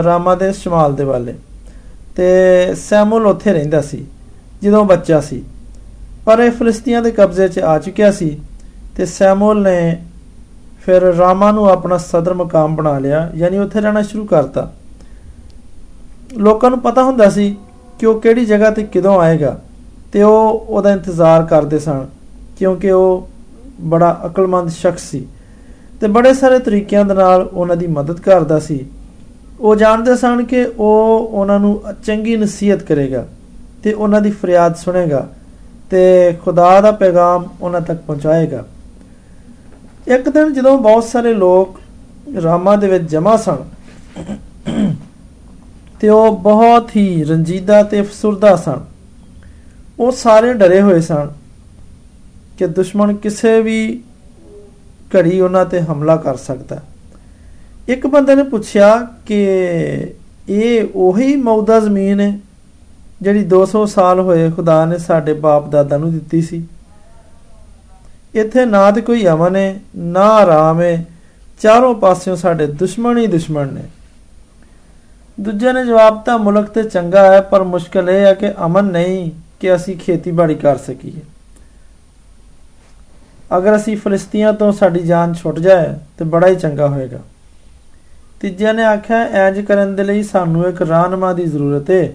ਰਾਮਾ 0.04 0.34
ਦੇ 0.34 0.52
ਸ਼ਮਾਲ 0.52 0.94
ਦੇ 0.94 1.04
ਵੱਲੇ 1.04 1.34
ਤੇ 2.16 2.74
ਸੈਮੂਲ 2.74 3.26
ਉੱਥੇ 3.26 3.52
ਰਹਿੰਦਾ 3.52 3.80
ਸੀ, 3.80 4.04
ਜਦੋਂ 4.62 4.84
ਬੱਚਾ 4.84 5.20
ਸੀ। 5.20 5.42
ਪਰ 6.26 6.38
ਇਹ 6.38 6.50
ਫਲਸਤੀਆਂ 6.50 7.02
ਦੇ 7.02 7.10
ਕਬਜ਼ੇ 7.10 7.48
'ਚ 7.48 7.58
ਆ 7.60 7.78
ਚੁੱਕਿਆ 7.78 8.10
ਸੀ 8.12 8.36
ਤੇ 8.96 9.06
ਸੈਮੂਲ 9.06 9.62
ਨੇ 9.62 9.96
ਫਿਰ 10.84 11.02
ਰਾਮਾ 11.14 11.50
ਨੂੰ 11.52 11.68
ਆਪਣਾ 11.70 11.96
ਸਦਰ 11.98 12.34
ਮਕਾਮ 12.34 12.76
ਬਣਾ 12.76 12.98
ਲਿਆ, 12.98 13.30
ਯਾਨੀ 13.34 13.58
ਉੱਥੇ 13.58 13.80
ਰਹਿਣਾ 13.80 14.02
ਸ਼ੁਰੂ 14.02 14.24
ਕਰਤਾ। 14.26 14.70
ਲੋਕਾਂ 16.38 16.70
ਨੂੰ 16.70 16.80
ਪਤਾ 16.80 17.02
ਹੁੰਦਾ 17.02 17.28
ਸੀ 17.30 17.54
ਕਿ 17.98 18.06
ਉਹ 18.06 18.20
ਕਿਹੜੀ 18.20 18.44
ਜਗ੍ਹਾ 18.44 18.70
ਤੇ 18.70 18.82
ਕਦੋਂ 18.94 19.18
ਆਏਗਾ 19.20 19.58
ਤੇ 20.12 20.22
ਉਹ 20.22 20.66
ਉਹਦਾ 20.68 20.92
ਇੰਤਜ਼ਾਰ 20.92 21.44
ਕਰਦੇ 21.46 21.78
ਸਨ, 21.78 22.06
ਕਿਉਂਕਿ 22.58 22.90
ਉਹ 22.90 23.28
ਬੜਾ 23.80 24.20
ਅਕਲਮੰਦ 24.26 24.70
ਸ਼ਖਸ 24.70 25.10
ਸੀ 25.10 25.26
ਤੇ 26.00 26.08
ਬੜੇ 26.08 26.32
ਸਾਰੇ 26.34 26.58
ਤਰੀਕਿਆਂ 26.58 27.04
ਦੇ 27.04 27.14
ਨਾਲ 27.14 27.42
ਉਹਨਾਂ 27.42 27.76
ਦੀ 27.76 27.86
ਮਦਦ 27.88 28.20
ਕਰਦਾ 28.20 28.58
ਸੀ। 28.58 28.84
ਉਹ 29.60 29.76
ਜਾਣਦੇ 29.76 30.16
ਸਨ 30.16 30.44
ਕਿ 30.44 30.64
ਉਹ 30.78 31.28
ਉਹਨਾਂ 31.32 31.60
ਨੂੰ 31.60 31.82
ਚੰਗੀ 32.04 32.36
ਨਸੀਹਤ 32.36 32.82
ਕਰੇਗਾ 32.82 33.26
ਤੇ 33.82 33.92
ਉਹਨਾਂ 33.92 34.20
ਦੀ 34.20 34.30
ਫਰਿਆਦ 34.30 34.76
ਸੁਣੇਗਾ 34.76 35.28
ਤੇ 35.90 36.32
ਖੁਦਾ 36.44 36.80
ਦਾ 36.80 36.92
ਪੈਗਾਮ 36.92 37.48
ਉਹਨਾਂ 37.60 37.80
ਤੱਕ 37.80 38.00
ਪਹੁੰਚਾਏਗਾ। 38.00 38.64
ਇੱਕ 40.06 40.28
ਦਿਨ 40.28 40.52
ਜਦੋਂ 40.52 40.78
ਬਹੁਤ 40.78 41.04
ਸਾਰੇ 41.04 41.34
ਲੋਕ 41.34 41.80
ਰਾਮਾ 42.42 42.76
ਦੇ 42.76 42.88
ਵਿੱਚ 42.88 43.04
ਜਮਾ 43.04 43.36
ਸਨ 43.36 43.56
ਤੇ 46.00 46.08
ਉਹ 46.08 46.36
ਬਹੁਤ 46.36 46.96
ਹੀ 46.96 47.24
ਰੰਜੀਦਾ 47.24 47.82
ਤੇ 47.82 48.00
ਅਫਸੁਰਦਾ 48.00 48.56
ਸਨ। 48.56 48.80
ਉਹ 49.98 50.12
ਸਾਰੇ 50.12 50.54
ਡਰੇ 50.54 50.82
ਹੋਏ 50.82 51.00
ਸਨ 51.00 51.30
ਕਿ 52.58 52.66
ਦੁਸ਼ਮਣ 52.66 53.14
ਕਿਸੇ 53.14 53.60
ਵੀ 53.62 54.00
ਘੜੀ 55.16 55.40
ਉਹਨਾਂ 55.40 55.64
ਤੇ 55.64 55.80
ਹਮਲਾ 55.80 56.16
ਕਰ 56.16 56.36
ਸਕਦਾ। 56.36 56.82
ਇੱਕ 57.90 58.06
ਬੰਦੇ 58.06 58.34
ਨੇ 58.34 58.42
ਪੁੱਛਿਆ 58.42 59.08
ਕਿ 59.26 59.46
ਇਹ 60.48 60.84
ਉਹੀ 60.94 61.36
ਮੌਦਾ 61.36 61.80
ਜ਼ਮੀਨ 61.80 62.20
ਹੈ 62.20 62.38
ਜਿਹੜੀ 63.22 63.44
200 63.44 63.86
ਸਾਲ 63.86 64.20
ਹੋਏ 64.20 64.50
ਖੁਦਾ 64.50 64.84
ਨੇ 64.84 64.98
ਸਾਡੇ 64.98 65.32
ਬਾਪ 65.32 65.68
ਦਾਦਾ 65.68 65.96
ਨੂੰ 65.96 66.12
ਦਿੱਤੀ 66.12 66.42
ਸੀ। 66.42 66.64
ਇੱਥੇ 68.34 68.64
ਨਾ 68.64 68.90
ਤੇ 68.90 69.00
ਕੋਈ 69.00 69.26
ਅਮਨ 69.26 69.56
ਹੈ, 69.56 69.80
ਨਾ 69.96 70.20
ਆਰਾਮ 70.20 70.80
ਹੈ, 70.80 71.04
ਚਾਰੋਂ 71.60 71.94
ਪਾਸਿਓਂ 71.94 72.36
ਸਾਡੇ 72.36 72.66
ਦੁਸ਼ਮਣ 72.66 73.18
ਹੀ 73.18 73.26
ਦੁਸ਼ਮਣ 73.26 73.72
ਨੇ। 73.72 73.82
ਦੂਜੇ 75.40 75.72
ਨੇ 75.72 75.86
ਜਵਾਬ 75.86 76.22
ਤਾਂ 76.22 76.38
ਮੁਲਕ 76.38 76.68
ਤੇ 76.68 76.82
ਚੰਗਾ 76.82 77.32
ਹੈ, 77.32 77.40
ਪਰ 77.40 77.62
ਮੁਸ਼ਕਲ 77.62 78.10
ਇਹ 78.10 78.26
ਹੈ 78.26 78.34
ਕਿ 78.34 78.52
ਅਮਨ 78.66 78.84
ਨਹੀਂ 78.84 79.30
ਕਿ 79.60 79.74
ਅਸੀਂ 79.74 79.96
ਖੇਤੀਬਾੜੀ 79.96 80.54
ਕਰ 80.54 80.76
ਸਕੀਏ। 80.76 81.20
ਅਗਰ 83.56 83.76
ਅਸੀਂ 83.76 83.96
ਫਲਸਤੀਆਂ 83.96 84.52
ਤੋਂ 84.52 84.72
ਸਾਡੀ 84.72 85.00
ਜਾਨ 85.00 85.34
ਛੁੱਟ 85.34 85.58
ਜਾਏ, 85.58 85.94
ਤੇ 86.18 86.24
ਬੜਾ 86.24 86.46
ਹੀ 86.46 86.56
ਚੰਗਾ 86.56 86.88
ਹੋਏਗਾ। 86.88 87.18
ਤੀਜਿਆਂ 88.40 88.74
ਨੇ 88.74 88.84
ਆਖਿਆ, 88.84 89.16
ਐਂਜ 89.16 89.60
ਕਰਨ 89.60 89.96
ਦੇ 89.96 90.04
ਲਈ 90.04 90.22
ਸਾਨੂੰ 90.22 90.66
ਇੱਕ 90.66 90.82
ਰਾਨਮਾ 90.82 91.32
ਦੀ 91.32 91.44
ਜ਼ਰੂਰਤ 91.44 91.90
ਹੈ 91.90 92.12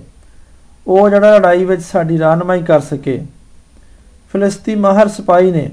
ਉਹ 0.88 1.10
ਜਿਹੜਾ 1.10 1.38
ਲੜਾਈ 1.38 1.65
ਵਿੱਚ 1.65 1.82
ਸਾਡੀ 1.82 2.20
ਰਾਨਮਾਈ 2.20 2.62
ਕਰ 2.62 2.79
ਸਕੇ। 2.79 3.22
ਫਲਸਤੀ 4.34 4.75
ਮਾਹਰ 4.75 5.08
ਸਿਪਾਹੀ 5.08 5.51
ਨੇ, 5.51 5.70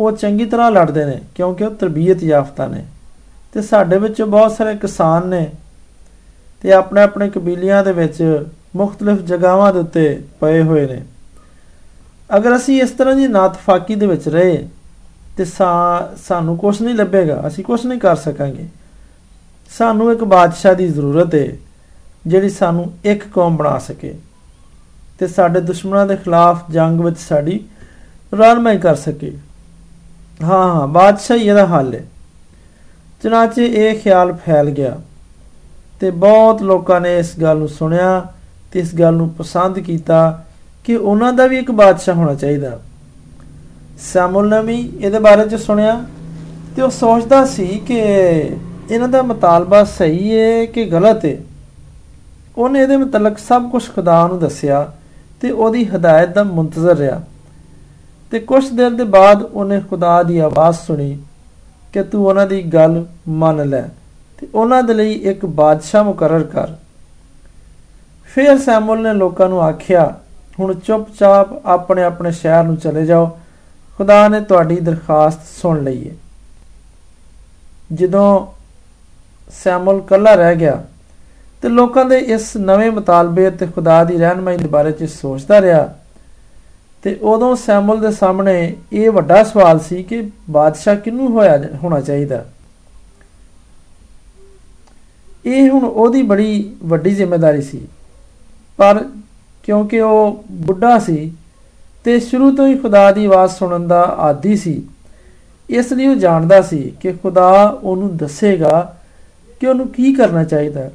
ਉਹ 0.00 0.12
ਚੰਗੀ 0.12 0.44
ਤਰ੍ਹਾਂ 0.44 0.70
ਲੜਦੇ 0.70 1.04
ਨੇ, 1.04 1.20
ਕਿਉਂਕਿ 1.34 1.64
ਉਹ 1.64 1.70
ਤਰਬੀਅਤ 1.70 2.22
ਯਾਫਤਾ 2.22 2.66
ਨੇ। 2.66 2.84
ਤੇ 3.52 3.62
ਸਾਡੇ 3.62 3.98
ਵਿੱਚ 3.98 4.22
ਬਹੁਤ 4.22 4.52
ਸਾਰੇ 4.52 4.74
ਕਿਸਾਨ 4.74 5.26
ਨੇ। 5.28 5.50
ਤੇ 6.60 6.72
ਆਪਣੇ 6.72 7.02
ਆਪਣੇ 7.02 7.30
ਕਬੀਲਿਆਂ 7.30 7.84
ਦੇ 7.84 7.92
ਵਿੱਚ 7.92 8.46
ਮੁxtਲਫ 8.76 9.18
ਜਗਾਵਾਂ 9.20 9.72
ਦੇ 9.72 9.78
ਉੱਤੇ 9.78 10.22
ਪਏ 10.40 10.62
ਹੋਏ 10.62 10.86
ਨੇ। 10.86 11.02
ਅਗਰ 12.36 12.56
ਅਸੀਂ 12.56 12.82
ਇਸ 12.82 12.90
ਤਰ੍ਹਾਂ 12.90 13.16
ਦੀ 13.16 13.28
ਨਾਤਫਾਕੀ 13.28 13.94
ਦੇ 13.94 14.06
ਵਿੱਚ 14.06 14.28
ਰਹੇ, 14.28 14.68
ਤੇ 15.36 15.44
ਸਾਨੂੰ 15.44 16.56
ਕੁਝ 16.56 16.82
ਨਹੀਂ 16.82 16.94
ਲੱਭੇਗਾ। 16.94 17.44
ਅਸੀਂ 17.46 17.64
ਕੁਝ 17.64 17.86
ਨਹੀਂ 17.86 17.98
ਕਰ 17.98 18.16
ਸਕਾਂਗੇ। 18.16 18.64
ਸਾਨੂੰ 19.76 20.12
ਇੱਕ 20.12 20.24
ਬਾਦਸ਼ਾਹ 20.24 20.74
ਦੀ 20.74 20.88
ਜ਼ਰੂਰਤ 20.88 21.34
ਹੈ 21.34 21.48
ਜਿਹੜੀ 22.26 22.48
ਸਾਨੂੰ 22.48 22.92
ਇੱਕ 23.04 23.24
ਕੌਮ 23.28 23.56
ਬਣਾ 23.56 23.78
ਸਕੇ 23.78 24.14
ਤੇ 25.18 25.26
ਸਾਡੇ 25.26 25.60
ਦੁਸ਼ਮਣਾਂ 25.60 26.06
ਦੇ 26.06 26.16
ਖਿਲਾਫ 26.16 26.70
ਜੰਗ 26.70 27.00
ਵਿੱਚ 27.00 27.18
ਸਾਡੀ 27.18 27.60
ਰਹਿਨਮਾਈ 28.34 28.78
ਕਰ 28.78 28.94
ਸਕੇ। 28.94 29.32
ਹਾਂ 30.42 30.74
ਹਾਂ, 30.74 30.86
ਬਾਦਸ਼ਾਹ 30.86 31.36
ਇਹਦਾ 31.36 31.66
ਹੱਲ 31.66 31.94
ਹੈ 31.94 32.04
ਚਨਾਚੇ 33.22 33.66
ਇਹ 33.66 34.00
ਖਿਆਲ 34.00 34.32
ਫੈਲ 34.32 34.70
ਗਿਆ 34.70 34.98
ਤੇ 36.00 36.10
ਬਹੁਤ 36.10 36.62
ਲੋਕਾਂ 36.62 37.00
ਨੇ 37.00 37.18
ਇਸ 37.18 37.32
ਗੱਲ 37.40 37.56
ਨੂੰ 37.56 37.68
ਸੁਣਿਆ 37.68 38.26
ਤੇ 38.72 38.80
ਇਸ 38.80 38.94
ਗੱਲ 38.94 39.14
ਨੂੰ 39.14 39.28
ਪਸੰਦ 39.30 39.78
ਕੀਤਾ 39.78 40.44
ਕਿ 40.84 40.96
ਉਹਨਾਂ 40.96 41.32
ਦਾ 41.32 41.46
ਵੀ 41.46 41.58
ਇੱਕ 41.58 41.70
ਬਾਦਸ਼ਾਹ 41.70 42.14
ਹੋਣਾ 42.14 42.34
ਚਾਹੀਦਾ। 42.34 42.80
ਸਾਮੂਲ 44.12 44.48
ਨੇ 44.48 44.62
ਵੀ 44.62 44.92
ਇਹਦੇ 45.00 45.18
ਬਾਰੇ 45.18 45.48
ਚ 45.48 45.54
ਸੁਣਿਆ 45.54 46.04
ਤੇ 46.76 46.82
ਉਹ 46.82 46.90
ਸੋਚਦਾ 46.90 47.44
ਸੀ 47.44 47.66
ਕਿ 47.86 48.02
ਇਹਨਾਂ 48.90 49.08
ਦਾ 49.08 49.22
ਮਤਾਲਬਾ 49.22 49.84
ਸਹੀ 49.84 50.38
ਹੈ 50.38 50.64
ਕਿ 50.64 50.84
ਗਲਤ 50.84 51.24
ਹੈ 51.24 51.36
ਉਹਨੇ 52.58 52.80
ਇਹਦੇ 52.80 52.96
ਮੁਤਲਕ 52.96 53.38
ਸਭ 53.38 53.70
ਕੁਝ 53.70 53.82
ਖੁਦਾ 53.94 54.26
ਨੂੰ 54.26 54.38
ਦੱਸਿਆ 54.38 54.92
ਤੇ 55.40 55.50
ਉਹਦੀ 55.50 55.84
ਹਦਾਇਤ 55.84 56.28
ਦਾ 56.28 56.42
ਮੁੰਤਜ਼ਰ 56.42 56.96
ਰਿਹਾ। 56.96 57.22
ਤੇ 58.30 58.38
ਕੁਝ 58.38 58.68
ਦਿਨ 58.68 58.96
ਦੇ 58.96 59.04
ਬਾਅਦ 59.04 59.42
ਉਹਨੇ 59.42 59.80
ਖੁਦਾ 59.80 60.22
ਦੀ 60.22 60.38
ਆਵਾਜ਼ 60.38 60.76
ਸੁਣੀ 60.76 61.18
ਕਿ 61.92 62.02
ਤੂੰ 62.02 62.26
ਉਹਨਾਂ 62.26 62.46
ਦੀ 62.46 62.62
ਗੱਲ 62.62 63.04
ਮੰਨ 63.28 63.68
ਲੈ 63.68 63.82
ਤੇ 64.38 64.48
ਉਹਨਾਂ 64.54 64.82
ਦੇ 64.82 64.94
ਲਈ 64.94 65.12
ਇੱਕ 65.12 65.46
ਬਾਦਸ਼ਾਹ 65.46 66.04
ਮੁਕਰਰ 66.04 66.42
ਕਰ। 66.42 66.68
ਫਿਰ 68.24 68.58
ਸੈਮੂਅਲ 68.58 69.02
ਨੇ 69.02 69.12
ਲੋਕਾਂ 69.12 69.48
ਨੂੰ 69.48 69.62
ਆਖਿਆ, 69.62 70.16
ਹੁਣ 70.60 70.74
ਚੁੱਪਚਾਪ 70.74 71.66
ਆਪਣੇ 71.66 72.02
ਆਪਣੇ 72.02 72.32
ਸ਼ਹਿਰ 72.32 72.64
ਨੂੰ 72.64 72.76
ਚਲੇ 72.76 73.06
ਜਾਓ। 73.06 73.38
ਖੁਦਾ 73.98 74.28
ਨੇ 74.28 74.40
ਤੁਹਾਡੀ 74.40 74.76
ਦਰਖਾਸਤ 74.80 75.40
ਸੁਣ 75.62 75.82
ਲਈ 75.84 76.08
ਹੈ 76.08 76.14
ਜਦੋਂ 77.92 78.57
ਸੈਮੂਅਲ 79.50 80.00
ਕੱਲਾ 80.00 80.34
ਰਹਿ 80.34 80.56
ਗਿਆ 80.56 80.84
ਤੇ 81.62 81.68
ਲੋਕਾਂ 81.68 82.04
ਦੇ 82.04 82.18
ਇਸ 82.18 82.56
ਨਵੇਂ 82.56 82.90
ਮਤਾਲਬੇ 82.90 83.50
ਤੇ 83.50 83.66
ਖੁਦਾ 83.66 84.04
ਦੀ 84.04 84.18
ਰਹਿਨਮਾਈ 84.18 84.56
ਦੇ 84.56 84.68
ਬਾਰੇ 84.68 84.92
ਚ 84.92 85.04
ਸੋਚਦਾ 85.04 85.60
ਰਿਹਾ 85.60 85.94
ਤੇ 87.02 87.18
ਉਦੋਂ 87.22 87.56
ਸੈਮੂਅਲ 87.56 88.00
ਦੇ 88.00 88.10
ਸਾਹਮਣੇ 88.10 88.76
ਇਹ 88.92 89.10
ਵੱਡਾ 89.10 89.44
ਸਵਾਲ 89.44 89.80
ਸੀ 89.80 90.02
ਕਿ 90.02 90.30
ਬਾਦਸ਼ਾਹ 90.50 90.96
ਕਿਹਨੂੰ 90.96 91.28
ਹੋਇਆ 91.28 91.58
ਹੋਣਾ 91.82 92.00
ਚਾਹੀਦਾ? 92.00 92.44
ਇਹ 95.46 95.70
ਹੁਣ 95.70 95.84
ਉਹਦੀ 95.84 96.22
ਬੜੀ 96.22 96.76
ਵੱਡੀ 96.84 97.10
ਜ਼ਿੰਮੇਵਾਰੀ 97.10 97.62
ਸੀ। 97.62 97.88
ਪਰ 98.76 99.04
ਕਿਉਂਕਿ 99.62 100.00
ਉਹ 100.00 100.44
ਬੁੱਢਾ 100.50 100.98
ਸੀ 100.98 101.32
ਤੇ 102.04 102.20
ਸ਼ੁਰੂ 102.20 102.56
ਤੋਂ 102.56 102.66
ਹੀ 102.66 102.78
ਖੁਦਾ 102.78 103.12
ਦੀ 103.12 103.24
ਆਵਾਜ਼ 103.26 103.52
ਸੁਣਨ 103.52 103.88
ਦਾ 103.88 104.02
ਆਦੀ 104.02 104.56
ਸੀ, 104.56 104.82
ਇਸ 105.70 105.92
ਲਈ 105.92 106.06
ਉਹ 106.06 106.14
ਜਾਣਦਾ 106.14 106.62
ਸੀ 106.62 106.92
ਕਿ 107.00 107.12
ਖੁਦਾ 107.12 107.78
ਉਹਨੂੰ 107.82 108.16
ਦੱਸੇਗਾ 108.16 108.97
ਕਿ 109.60 109.66
ਉਹਨੂੰ 109.66 109.88
ਕੀ 109.88 110.12
ਕਰਨਾ 110.14 110.44
ਚਾਹੀਦਾ 110.44 110.90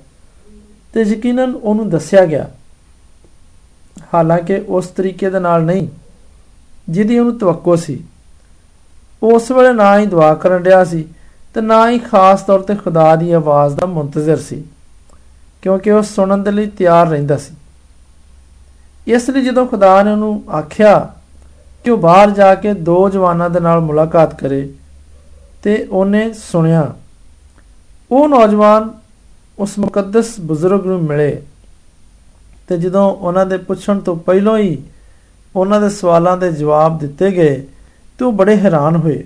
ਤੇ 0.93 1.01
ਯਕੀਨਨ 1.01 1.55
ਉਹਨੂੰ 1.55 1.89
ਦੱਸਿਆ 1.89 2.25
ਗਿਆ। 2.25 2.50
ਹਾਲਾਂਕਿ 4.13 4.62
ਉਸ 4.67 4.88
ਤਰੀਕੇ 4.88 5.29
ਦੇ 5.29 5.39
ਨਾਲ 5.39 5.63
ਨਹੀਂ, 5.63 5.88
ਜਿਹਦੀ 6.89 7.20
ਉਹਨੂੰ 7.20 7.38
ਤਵੱਕੋ 7.39 7.75
ਸੀ। 7.75 8.03
ਉਸ 9.24 9.51
ਵੇਲੇ 9.51 9.74
ਨਾ 9.74 9.98
ਹੀ 10.00 10.05
ਦੁਆ 10.05 10.34
ਕਰਨ 10.34 10.63
ਰਿਹਾ 10.63 10.84
ਸੀ 10.84 11.03
ਤੇ 11.53 11.62
ਨਾ 11.62 11.89
ਹੀ 11.89 12.00
ਖਾਸ 12.00 12.41
ਤੌਰ 12.41 12.60
ਤੇ 12.60 12.75
ਖੁਦਾ 12.75 13.15
ਦੀ 13.15 13.32
ਆਵਾਜ਼ 13.32 13.75
ਦਾ 13.75 13.86
ਮੁੰਤਜ਼ਰ 13.86 14.38
ਸੀ, 14.38 14.63
ਕਿਉਂਕਿ 15.62 15.91
ਉਹ 15.91 16.01
ਸੁਣਨ 16.03 16.43
ਦੇ 16.43 16.51
ਲਈ 16.51 16.65
ਤਿਆਰ 16.67 17.08
ਰਹਿੰਦਾ 17.08 17.38
ਸੀ। 17.38 17.55
ਇਸ 19.08 19.29
ਲਈ 19.29 19.43
ਜਦੋਂ 19.46 19.65
ਖੁਦਾ 19.67 20.01
ਨੇ 20.03 20.12
ਉਹਨੂੰ 20.12 20.43
ਆਖਿਆ 20.51 21.13
ਕਿ 21.84 21.91
ਉਹ 21.91 21.98
ਬਾਹਰ 21.98 22.29
ਜਾ 22.32 22.55
ਕੇ 22.55 22.74
ਦੋ 22.74 23.10
ਜਵਾਨਾਂ 23.10 23.50
ਦੇ 23.50 23.60
ਨਾਲ 23.60 23.79
ਮੁਲਾਕਾਤ 23.79 24.39
ਕਰੇ 24.39 24.70
ਤੇ 25.63 25.88
ਉਹਨੇ 25.91 26.32
ਸੁਣਿਆ 26.34 26.93
ਉਹ 28.13 28.27
ਨੌਜਵਾਨ 28.29 28.89
ਉਸ 29.60 29.77
ਮੁਕੱਦਸ 29.79 30.34
ਬਜ਼ੁਰਗ 30.41 30.86
ਨੂੰ 30.86 31.01
ਮਿਲੇ 31.03 31.41
ਤੇ 32.67 32.77
ਜਦੋਂ 32.77 33.03
ਉਹਨਾਂ 33.12 33.46
ਦੇ 33.46 33.58
ਪੁੱਛਣ 33.58 34.00
ਤੋਂ 34.00 34.15
ਪਹਿਲਾਂ 34.15 34.58
ਹੀ 34.58 34.77
ਉਹਨਾਂ 35.55 35.79
ਦੇ 35.82 35.89
ਸਵਾਲਾਂ 35.89 36.36
ਦੇ 36.38 36.51
ਜਵਾਬ 36.51 37.00
ਦਿੱਤੇ 37.00 37.32
ਗਏ 37.32 37.55
ਤੇ 38.20 38.25
ਉਹ 38.25 38.32
ਬੜੇ 38.32 38.55
ਹੈਰਾਨ 38.58 38.96
ਹੋਏ। 38.96 39.24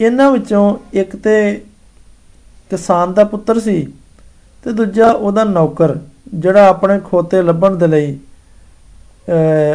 ਇਹਨਾਂ 0.00 0.30
ਵਿੱਚੋਂ 0.32 0.76
ਇੱਕ 0.92 1.16
ਤੇ 1.16 1.34
ਕਿਸਾਨ 2.70 3.12
ਦਾ 3.14 3.24
ਪੁੱਤਰ 3.24 3.60
ਸੀ 3.60 3.80
ਤੇ 4.64 4.72
ਦੂਜਾ 4.72 5.10
ਉਹਦਾ 5.10 5.44
ਨੌਕਰ 5.44 5.96
ਜਿਹੜਾ 6.34 6.68
ਆਪਣੇ 6.68 6.98
ਖੋਤੇ 7.00 7.42
ਲੱਭਣ 7.42 7.76
ਦੇ 7.76 7.86
ਲਈ 7.86 8.18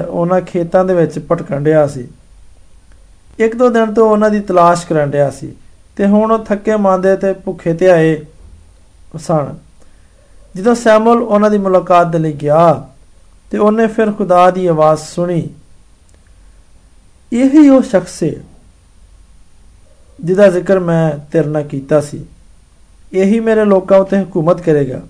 ਉਹਨਾਂ 0.09 0.41
ਖੇਤਾਂ 0.41 0.85
ਦੇ 0.85 0.93
ਵਿੱਚ 0.93 1.19
ਭਟਕਣ 1.19 1.63
ਰਿਹਾ 1.63 1.85
ਸੀ। 1.87 2.07
ਇੱਕ 3.39 3.55
ਦੋ 3.55 3.69
ਦਿਨ 3.69 3.93
ਤੋਂ 3.93 4.09
ਉਹਨਾਂ 4.09 4.29
ਦੀ 4.29 4.39
ਤਲਾਸ਼ 4.39 4.85
ਕਰਨ 4.87 5.11
ਰਿਹਾ 5.11 5.29
ਸੀ। 5.29 5.55
ਤੇ 5.95 6.05
ਹੁਣ 6.05 6.31
ਉਹ 6.31 6.45
ਥੱਕੇ 6.45 6.75
ਮੰਦੇ 6.75 7.15
ਤੇ 7.15 7.33
ਭੁੱਖੇ 7.33 7.73
ਤੇ 7.73 7.91
ਆਏ 7.91 8.25
ਸਨ। 9.17 9.55
ਜਦੋਂ 10.55 10.75
ਸੈਮੂਅਲ 10.75 11.21
ਉਹਨਾਂ 11.21 11.49
ਦੀ 11.49 11.57
ਮੁਲਾਕਾਤ 11.57 12.07
ਦੇ 12.07 12.19
ਲਈ 12.19 12.31
ਗਿਆ 12.31 12.87
ਤੇ 13.51 13.57
ਉਹਨੇ 13.57 13.87
ਫਿਰ 13.87 14.11
ਖੁਦਾ 14.11 14.51
ਦੀ 14.51 14.67
ਆਵਾਜ਼ 14.67 14.99
ਸੁਣੀ। 14.99 15.49
ਇਹੀ 17.33 17.69
ਉਹ 17.69 17.81
ਸ਼ਖਸ 17.81 18.23
ਹੈ 18.23 18.31
ਜਿਹਦਾ 20.21 20.47
ਜ਼ਿਕਰ 20.47 20.79
ਮੈਂ 20.79 21.31
ਤੇਰੇ 21.31 21.47
ਨਾਲ 21.47 21.63
ਕੀਤਾ 21.63 22.01
ਸੀ। 22.01 22.25
ਇਹੀ 23.13 23.39
ਮੇਰੇ 23.39 23.65
ਲੋਕਾਂ 23.65 23.97
ਉਤੇ 23.97 24.21
ਹਕੂਮਤ 24.21 24.61
ਕਰੇਗਾ। 24.61 25.01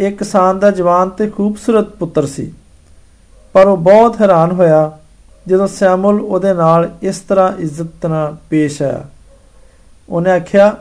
ਇੱਕ 0.00 0.18
ਕਿਸਾਨ 0.18 0.58
ਦਾ 0.58 0.70
ਜਵਾਨ 0.70 1.10
ਤੇ 1.10 1.30
ਖੂਬਸੂਰਤ 1.30 1.88
ਪੁੱਤਰ 1.88 2.26
ਸੀ। 2.26 2.52
ਪਰ 3.52 3.66
ਉਹ 3.66 3.76
ਬਹੁਤ 3.76 4.20
ਹੈਰਾਨ 4.20 4.52
ਹੋਇਆ 4.52 4.98
ਜਦੋਂ 5.46 5.66
ਸੈਮੂਅਲ 5.66 6.20
ਉਹਦੇ 6.20 6.52
ਨਾਲ 6.52 6.90
ਇਸ 7.02 7.18
ਤਰ੍ਹਾਂ 7.18 7.52
ਇੱਜ਼ਤ 7.56 8.06
ਨਾਲ 8.06 8.36
ਪੇਸ਼ 8.50 8.82
ਆਇਆ। 8.82 9.04
ਉਹਨੇ 10.08 10.30
ਆਖਿਆ, 10.30 10.76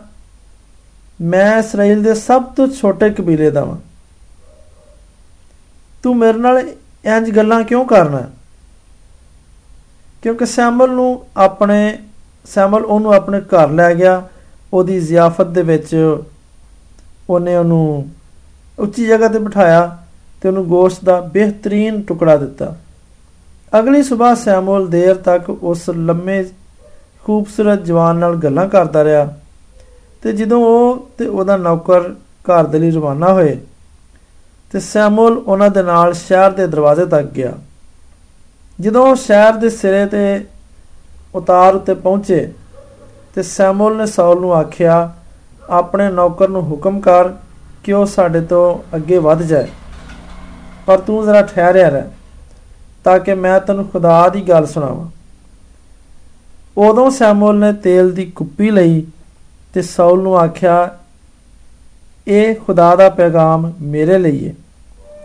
ਮੈਂ 1.21 1.59
ਇਸਰਾਇਲ 1.59 2.03
ਦੇ 2.03 2.13
ਸਭ 2.13 2.43
ਤੋਂ 2.43 2.67
ਛੋਟੇ 2.67 3.09
ਕਬੀਲੇ 3.09 3.51
ਦਾ 3.51 3.65
ਹਾਂ 3.65 3.77
ਤੂੰ 6.03 6.17
ਮੇਰੇ 6.17 6.37
ਨਾਲ 6.37 6.57
ਇੰਜ 7.05 7.35
ਗੱਲਾਂ 7.35 7.63
ਕਿਉਂ 7.63 7.85
ਕਰਨਾ? 7.85 8.21
ਕਿਉਂਕਿ 10.21 10.45
ਸੈਮੂਅਲ 10.45 10.91
ਨੂੰ 10.91 11.25
ਆਪਣੇ 11.37 11.99
ਸੈਮੂਅਲ 12.45 12.85
ਉਹਨੂੰ 12.85 13.13
ਆਪਣੇ 13.13 13.41
ਘਰ 13.41 13.69
ਲੈ 13.69 13.95
ਗਿਆ। 13.95 14.27
ਉਹਦੀ 14.73 14.99
ਜ਼ਿਆਫਤ 14.99 15.47
ਦੇ 15.47 15.61
ਵਿੱਚ 15.61 16.17
ਉਹਨੇ 17.29 17.55
ਉਹਨੂੰ 17.55 18.09
ਉੱਚੀ 18.79 19.07
ਜਗ੍ਹਾ 19.07 19.27
ਤੇ 19.27 19.39
ਬਿਠਾਇਆ 19.39 19.97
ਤੇ 20.41 20.49
ਉਹਨੂੰ 20.49 20.67
ਗੋਸ਼ਤ 20.67 21.05
ਦਾ 21.05 21.21
ਬਿਹਤਰੀਨ 21.21 22.01
ਟੁਕੜਾ 22.01 22.37
ਦਿੱਤਾ। 22.37 22.77
ਅਗਲੀ 23.79 24.03
ਸਵੇਰ 24.03 24.35
ਸੈਮੂਅਲ 24.35 24.87
ਦੇਰ 24.87 25.15
ਤੱਕ 25.15 25.49
ਉਸ 25.49 25.89
ਲੰਮੇ 25.89 26.43
ਖੂਬਸੂਰਤ 27.23 27.83
ਜਵਾਨ 27.83 28.15
ਨਾਲ 28.15 28.35
ਗੱਲਾਂ 28.35 28.67
ਕਰਦਾ 28.69 29.03
ਰਿਹਾ 29.03 29.33
ਤੇ 30.23 30.31
ਜਦੋਂ 30.31 30.59
ਉਹ 30.61 31.09
ਤੇ 31.17 31.27
ਉਹਦਾ 31.27 31.57
ਨੌਕਰ 31.57 32.09
ਘਰ 32.43 32.63
ਦੇ 32.63 32.79
ਲਈ 32.79 32.91
ਰਵਾਨਾ 32.91 33.33
ਹੋਏ 33.33 33.57
ਤੇ 34.71 34.79
ਸੈਮੂਅਲ 34.79 35.37
ਉਹਨਾਂ 35.37 35.69
ਦੇ 35.69 35.83
ਨਾਲ 35.83 36.13
ਸ਼ਹਿਰ 36.13 36.51
ਦੇ 36.51 36.67
ਦਰਵਾਜ਼ੇ 36.67 37.05
ਤੱਕ 37.05 37.25
ਗਿਆ। 37.25 37.51
ਜਦੋਂ 38.81 39.05
ਉਹ 39.07 39.15
ਸ਼ਹਿਰ 39.15 39.53
ਦੇ 39.53 39.69
ਸਿਰੇ 39.69 40.05
ਤੇ 40.05 40.45
ਉਤਾਰ 41.35 41.75
ਉੱਤੇ 41.75 41.93
ਪਹੁੰਚੇ 41.93 42.53
ਤੇ 43.35 43.43
ਸੈਮੂਅਲ 43.43 43.97
ਨੇ 43.97 44.05
ਸਾਊਲ 44.05 44.41
ਨੂੰ 44.41 44.53
ਆਖਿਆ, 44.53 45.13
ਆਪਣੇ 45.69 46.09
ਨੌਕਰ 46.09 46.49
ਨੂੰ 46.49 46.61
ਹੁਕਮ 46.61 46.99
ਕਰ 46.99 47.29
ਕਿ 47.83 47.93
ਉਹ 47.93 48.05
ਸਾਡੇ 48.05 48.41
ਤੋਂ 48.41 48.95
ਅੱਗੇ 48.95 49.17
ਵੱਧ 49.17 49.41
ਜਾਏ। 49.41 49.67
ਪਰ 50.85 50.97
ਤੂੰ 50.97 51.23
ਜ਼ਰਾ 51.23 51.41
ਠਹਿਰਿਆ 51.41 51.89
ਰਹਿ 51.89 52.03
ਤਾਂ 53.03 53.19
ਕਿ 53.19 53.33
ਮੈਂ 53.33 53.59
ਤੈਨੂੰ 53.59 53.87
ਖੁਦਾ 53.87 54.29
ਦੀ 54.29 54.41
ਗੱਲ 54.41 54.65
ਸੁਣਾਵਾਂ। 54.65 55.07
ਉਦੋਂ 56.77 57.11
ਸੈਮੂਅਲ 57.11 57.55
ਨੇ 57.55 57.73
ਤੇਲ 57.73 58.11
ਦੀ 58.11 58.25
ਕੁੱਪੀ 58.25 58.71
ਲਈ 58.71 59.05
ਤੇ 59.73 59.81
ਸਾਊਲ 59.81 60.21
ਨੂੰ 60.23 60.37
ਆਖਿਆ, 60.37 60.97
ਇਹ 62.27 62.55
ਖੁਦਾ 62.55 62.95
ਦਾ 62.95 63.09
ਪੈਗਾਮ 63.09 63.73
ਮੇਰੇ 63.81 64.17
ਲਈ 64.17 64.47
ਹੈ 64.47 64.53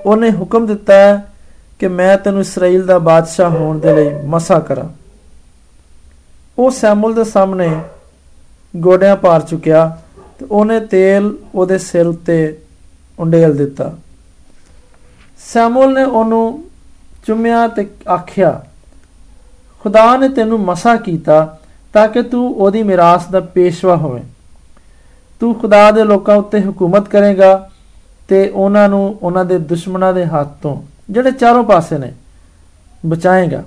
ਉਹਨੇ 0.06 0.30
ਹੁਕਮ 0.30 0.66
ਦਿੱਤਾ 0.66 1.22
ਕਿ 1.78 1.88
ਮੈਂ 1.88 2.18
ਤੈਨੂੰ 2.18 2.40
ਇਸਰਾਇਲ 2.40 2.86
ਦਾ 2.86 2.98
ਬਾਦਸ਼ਾਹ 2.98 3.50
ਹੋਣ 3.50 3.78
ਦੇ 3.78 3.94
ਲਈ 3.94 4.26
ਮਸਾ 4.26 4.58
ਕਰਾਂ। 4.58 4.88
ਉਹ 6.58 6.70
ਸੈਮੂਅਲ 6.70 7.14
ਦੇ 7.14 7.24
ਸਾਹਮਣੇ 7.24 7.76
ਗੋਡਿਆਂ 8.76 9.16
ਪਾਰ 9.16 9.40
ਚੁੱਕਿਆ 9.40 9.98
ਤੇ 10.38 10.46
ਉਹਨੇ 10.50 10.80
ਤੇਲ 10.80 11.36
ਉਹਦੇ 11.54 11.78
ਸਿਰ 11.78 12.06
ਉੱਤੇ 12.06 12.58
ਉਂਡੇਲ 13.18 13.56
ਦਿੱਤਾ। 13.56 13.96
ਸੈਮੂਅਲ 15.38 15.94
ਨੇ 15.94 16.04
ਉਹਨੂੰ 16.04 16.64
ਚੁੰਮਿਆ 17.26 17.68
ਤੇ 17.68 17.86
ਆਖਿਆ 18.08 18.64
ਖੁਦਾ 19.80 20.16
ਨੇ 20.16 20.28
ਤੈਨੂੰ 20.28 20.60
ਮਸਾ 20.60 20.96
ਕੀਤਾ 20.96 21.58
ਤਾਂ 21.92 22.08
ਕਿ 22.08 22.22
ਤੂੰ 22.22 22.54
ਉਹਦੀ 22.54 22.82
ਮਿਰਾਸ 22.82 23.26
ਦਾ 23.26 23.40
ਪੇਸ਼ਵਾ 23.40 23.96
ਹੋਵੇਂ। 23.96 24.22
ਤੂੰ 25.40 25.54
ਖੁਦਾ 25.54 25.90
ਦੇ 25.90 26.04
ਲੋਕਾਂ 26.04 26.36
ਉੱਤੇ 26.36 26.60
ਹਕੂਮਤ 26.60 27.08
ਕਰੇਗਾ 27.08 27.70
ਤੇ 28.28 28.48
ਉਹਨਾਂ 28.48 28.88
ਨੂੰ 28.88 29.18
ਉਹਨਾਂ 29.22 29.44
ਦੇ 29.44 29.58
ਦੁਸ਼ਮਣਾਂ 29.58 30.14
ਦੇ 30.14 30.26
ਹੱਥ 30.26 30.48
ਤੋਂ, 30.62 30.82
ਜਿਹੜੇ 31.10 31.30
ਚਾਰੋਂ 31.30 31.64
ਪਾਸੇ 31.64 31.98
ਨੇ, 31.98 32.12
ਬਚਾਏਗਾ। 33.06 33.64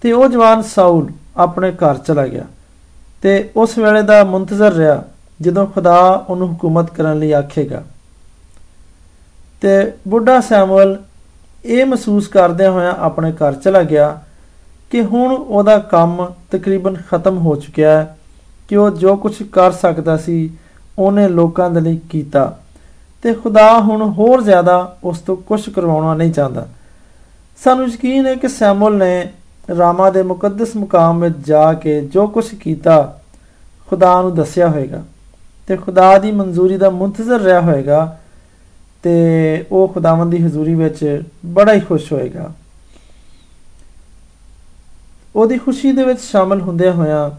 ਤੇ 0.00 0.12
ਉਹ 0.12 0.28
ਜਵਾਨ 0.28 0.62
ਸਾਊਲ 0.62 1.12
ਆਪਣੇ 1.36 1.72
ਘਰ 1.72 1.98
ਚਲਾ 1.98 2.26
ਗਿਆ 2.26 2.44
ਤੇ 3.22 3.50
ਉਸ 3.56 3.78
ਵੇਲੇ 3.78 4.02
ਦਾ 4.02 4.24
ਮੁੰਤਜ਼ਰ 4.24 4.72
ਰਿਹਾ 4.72 5.04
ਜਦੋਂ 5.40 5.66
ਖੁਦਾ 5.66 6.24
ਉਹਨੂੰ 6.28 6.54
ਹਕੂਮਤ 6.54 6.90
ਕਰਨ 6.90 7.18
ਲਈ 7.18 7.32
ਆਖੇਗਾ। 7.32 7.84
ਤੇ 9.60 9.92
ਬੁੱਢਾ 10.08 10.40
ਸੈਮੂਅਲ 10.40 11.02
ਇਹ 11.66 11.86
ਮਹਿਸੂਸ 11.86 12.28
ਕਰਦਿਆਂ 12.28 12.70
ਹੋਇਆਂ 12.70 12.94
ਆਪਣੇ 12.98 13.32
ਘਰ 13.32 13.52
ਚਲਾ 13.52 13.82
ਗਿਆ 13.82 14.20
ਕਿ 14.90 15.02
ਹੁਣ 15.02 15.32
ਉਹਦਾ 15.34 15.78
ਕੰਮ 15.78 16.32
ਤਕਰੀਬਨ 16.52 16.96
ਖਤਮ 17.10 17.38
ਹੋ 17.38 17.56
ਚੁੱਕਿਆ 17.56 17.90
ਹੈ, 17.90 18.16
ਕਿ 18.68 18.76
ਉਹ 18.76 18.90
ਜੋ 18.90 19.16
ਕੁਝ 19.16 19.42
ਕਰ 19.42 19.72
ਸਕਦਾ 19.72 20.16
ਸੀ, 20.16 20.50
ਉਹਨੇ 20.98 21.28
ਲੋਕਾਂ 21.28 21.70
ਦੇ 21.70 21.80
ਲਈ 21.80 22.00
ਕੀਤਾ। 22.10 22.58
ਤੇ 23.22 23.34
ਖੁਦਾ 23.34 23.80
ਹੁਣ 23.80 24.10
ਹੋਰ 24.10 24.42
ਜ਼ਿਆਦਾ 24.42 24.96
ਉਸ 25.04 25.18
ਤੋਂ 25.18 25.36
ਕੁਝ 25.36 25.70
ਕਰਵਾਉਣਾ 25.70 26.14
ਨਹੀਂ 26.14 26.32
ਚਾਹੁੰਦਾ। 26.32 26.66
ਸਾਨੂੰ 27.64 27.88
ਯਕੀਨ 27.88 28.26
ਹੈ 28.26 28.34
ਕਿ 28.34 28.48
ਸੈਮੂਅਲ 28.48 28.96
ਨੇ 28.96 29.32
ਰਾਮਾ 29.78 30.10
ਦੇ 30.10 30.22
ਮੁਕੱਦਸ 30.22 30.76
ਮੁਕਾਮ 30.76 31.20
ਵਿੱਚ 31.20 31.34
ਜਾ 31.46 31.72
ਕੇ 31.72 32.00
ਜੋ 32.00 32.26
ਕੁਝ 32.26 32.54
ਕੀਤਾ, 32.54 33.20
ਖੁਦਾ 33.90 34.22
ਨੂੰ 34.22 34.34
ਦੱਸਿਆ 34.34 34.68
ਹੋਵੇਗਾ 34.68 35.02
ਤੇ 35.66 35.76
ਖੁਦਾ 35.76 36.18
ਦੀ 36.18 36.32
ਮਨਜ਼ੂਰੀ 36.32 36.76
ਦਾ 36.76 36.90
ਮੁੰਤਜ਼ਰ 36.90 37.40
ਰਿਹਾ 37.40 37.60
ਹੋਵੇਗਾ 37.60 38.18
ਤੇ 39.06 39.64
ਉਹ 39.72 39.88
ਖੁਦਾਵੰਦ 39.88 40.30
ਦੀ 40.30 40.42
ਹਜ਼ੂਰੀ 40.42 40.74
ਵਿੱਚ 40.74 41.22
ਬੜਾ 41.46 41.72
ਹੀ 41.72 41.80
ਖੁਸ਼ 41.80 42.12
ਹੋਏਗਾ। 42.12 42.52
ਉਹਦੀ 45.36 45.58
ਖੁਸ਼ੀ 45.58 45.92
ਦੇ 45.92 46.04
ਵਿੱਚ 46.04 46.20
ਸ਼ਾਮਲ 46.20 46.60
ਹੁੰਦਿਆਂ 46.60 46.92
ਹੋਇਆਂ 46.92 47.30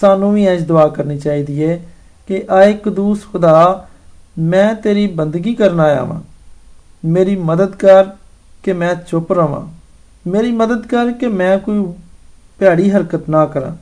ਸਾਨੂੰ 0.00 0.34
ਵੀ 0.34 0.46
ਇੰਜ 0.46 0.62
ਦੁਆ 0.62 0.88
ਕਰਨੀ 0.88 1.18
ਚਾਹੀਦੀ 1.18 1.64
ਹੈ 1.64 1.84
ਕਿ 2.26 2.44
ਆਏ 2.50 2.72
ਕਦੂਸ 2.72 3.26
ਖੁਦਾ, 3.32 3.88
ਮੈਂ 4.38 4.74
ਤੇਰੀ 4.74 5.06
ਬੰਦਗੀ 5.06 5.54
ਕਰਨ 5.54 5.80
ਆਇਆ 5.80 6.04
ਹਾਂ 6.04 6.20
ਮੇਰੀ 7.04 7.36
ਮਦਦ 7.36 7.76
ਕਰ 7.76 8.04
ਕਿ 8.62 8.72
ਮੈਂ 8.72 8.94
ਚੁੱਪ 8.94 9.32
ਰਵਾਂ। 9.32 9.66
ਮੇਰੀ 10.30 10.52
ਮਦਦ 10.52 10.86
ਕਰ 10.86 11.12
ਕਿ 11.12 11.26
ਮੈਂ 11.26 11.58
ਕੋਈ 11.58 11.84
ਭੈੜੀ 12.58 12.90
ਹਰਕਤ 12.90 13.28
ਨਾ 13.28 13.46
ਕਰਾਂ। 13.46 13.76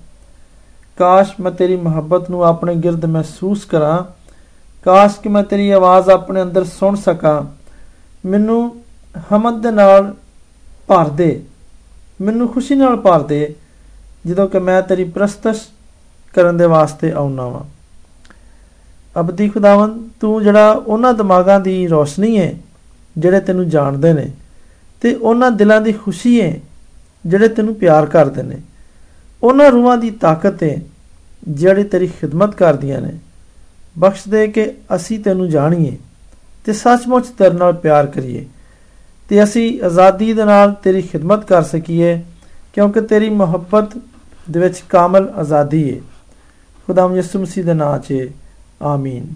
ਕਾਸ਼ 0.98 1.32
ਮੈਂ 1.40 1.52
ਤੇਰੀ 1.52 1.76
ਮੁਹੱਬਤ 1.76 2.30
ਨੂੰ 2.30 2.44
ਆਪਣੇ 2.44 2.74
ਗਿਰਦ 2.74 3.04
ਮਹਿਸੂਸ 3.04 3.64
ਕਰਾਂ 3.64 4.23
ਕਾਸ਼ 4.84 5.18
ਕਿ 5.20 5.28
ਮੈਂ 5.28 5.42
ਤੇਰੀ 5.42 5.70
ਆਵਾਜ਼ 5.70 6.10
ਆਪਣੇ 6.10 6.42
ਅੰਦਰ 6.42 6.64
ਸੁਣ 6.64 6.96
ਸਕਾਂ। 6.96 7.42
ਮੈਨੂੰ 8.28 8.82
ਹਮਦ 9.16 9.62
ਦੇ 9.62 9.70
ਨਾਲ 9.70 10.14
ਭਰ 10.86 11.08
ਦੇ। 11.08 11.42
ਮੈਨੂੰ 12.20 12.48
ਖੁਸ਼ੀ 12.48 12.74
ਨਾਲ 12.74 12.96
ਭਰ 12.96 13.22
ਦੇ, 13.22 13.54
ਜਦੋਂ 14.26 14.48
ਕਿ 14.48 14.58
ਮੈਂ 14.58 14.82
ਤੇਰੀ 14.82 15.04
ਪ੍ਰਸਤਸ਼ 15.04 15.62
ਕਰਨ 16.34 16.56
ਦੇ 16.56 16.66
ਵਾਸਤੇ 16.66 17.12
ਆਉਣਾ 17.12 17.48
ਵਾਂ। 17.48 17.64
ਅਬਦੀ 19.20 19.48
ਖੁਦਾਵੰ 19.48 20.08
ਤੂੰ 20.20 20.42
ਜਿਹੜਾ 20.42 20.70
ਉਹਨਾਂ 20.72 21.14
ਦਿਮਾਗਾਂ 21.14 21.60
ਦੀ 21.60 21.86
ਰੋਸ਼ਨੀ 21.86 22.38
ਹੈ 22.38 22.54
ਜਿਹੜੇ 23.18 23.40
ਤੈਨੂੰ 23.40 23.68
ਜਾਣਦੇ 23.68 24.12
ਨੇ, 24.12 24.30
ਤੇ 25.00 25.14
ਉਹਨਾਂ 25.14 25.50
ਦਿਲਾਂ 25.50 25.80
ਦੀ 25.80 25.92
ਖੁਸ਼ੀ 25.92 26.40
ਹੈ 26.40 26.60
ਜਿਹੜੇ 27.26 27.48
ਤੈਨੂੰ 27.48 27.74
ਪਿਆਰ 27.74 28.06
ਕਰਦੇ 28.06 28.42
ਨੇ। 28.42 28.56
ਉਹਨਾਂ 29.42 29.70
ਰੂਹਾਂ 29.70 29.98
ਦੀ 29.98 30.10
ਤਾਕਤ 30.10 30.62
ਹੈ 30.62 30.80
ਜਿਹੜੇ 31.48 31.84
ਤੇਰੀ 31.84 32.06
ਖਿਦਮਤ 32.06 32.54
ਕਰਦੀਆਂ 32.54 33.00
ਨੇ। 33.00 33.18
ਬਖਸ਼ 33.96 34.28
ਦੇ 34.28 34.46
ਕਿ 34.48 34.70
ਅਸੀਂ 34.94 35.18
ਤੈਨੂੰ 35.20 35.48
ਜਾਣੀਏ 35.48 35.96
ਤੇ 36.64 36.72
ਸੱਚਮੁੱਚ 36.72 37.26
ਤੇਰੇ 37.28 37.54
ਨਾਲ 37.54 37.72
ਪਿਆਰ 37.72 38.06
ਕਰੀਏ 38.06 38.44
ਤੇ 39.28 39.42
ਅਸੀਂ 39.42 39.82
ਆਜ਼ਾਦੀ 39.82 40.32
ਦੇ 40.32 40.44
ਨਾਲ 40.44 40.72
ਤੇਰੀ 40.82 41.02
ਖਿਦਮਤ 41.02 41.44
ਕਰ 41.44 41.62
ਸਕੀਏ, 41.62 42.20
ਕਿਉਂਕਿ 42.72 43.00
ਤੇਰੀ 43.00 43.28
ਮੁਹੱਬਤ 43.30 43.96
ਦੇ 44.50 44.60
ਵਿੱਚ 44.60 44.82
ਕਾਮਲ 44.88 45.28
ਆਜ਼ਾਦੀ 45.36 45.82
ਹੈ 45.90 46.00
ਖੁਦਾਮ 46.86 47.14
ਯਿਸੂ 47.16 47.38
ਮਸੀਹ 47.38 47.64
ਦੇ 47.64 47.74
ਨਾਮ 47.74 47.98
'ਚ, 47.98 48.28
ਆਮੀਨ। 48.82 49.26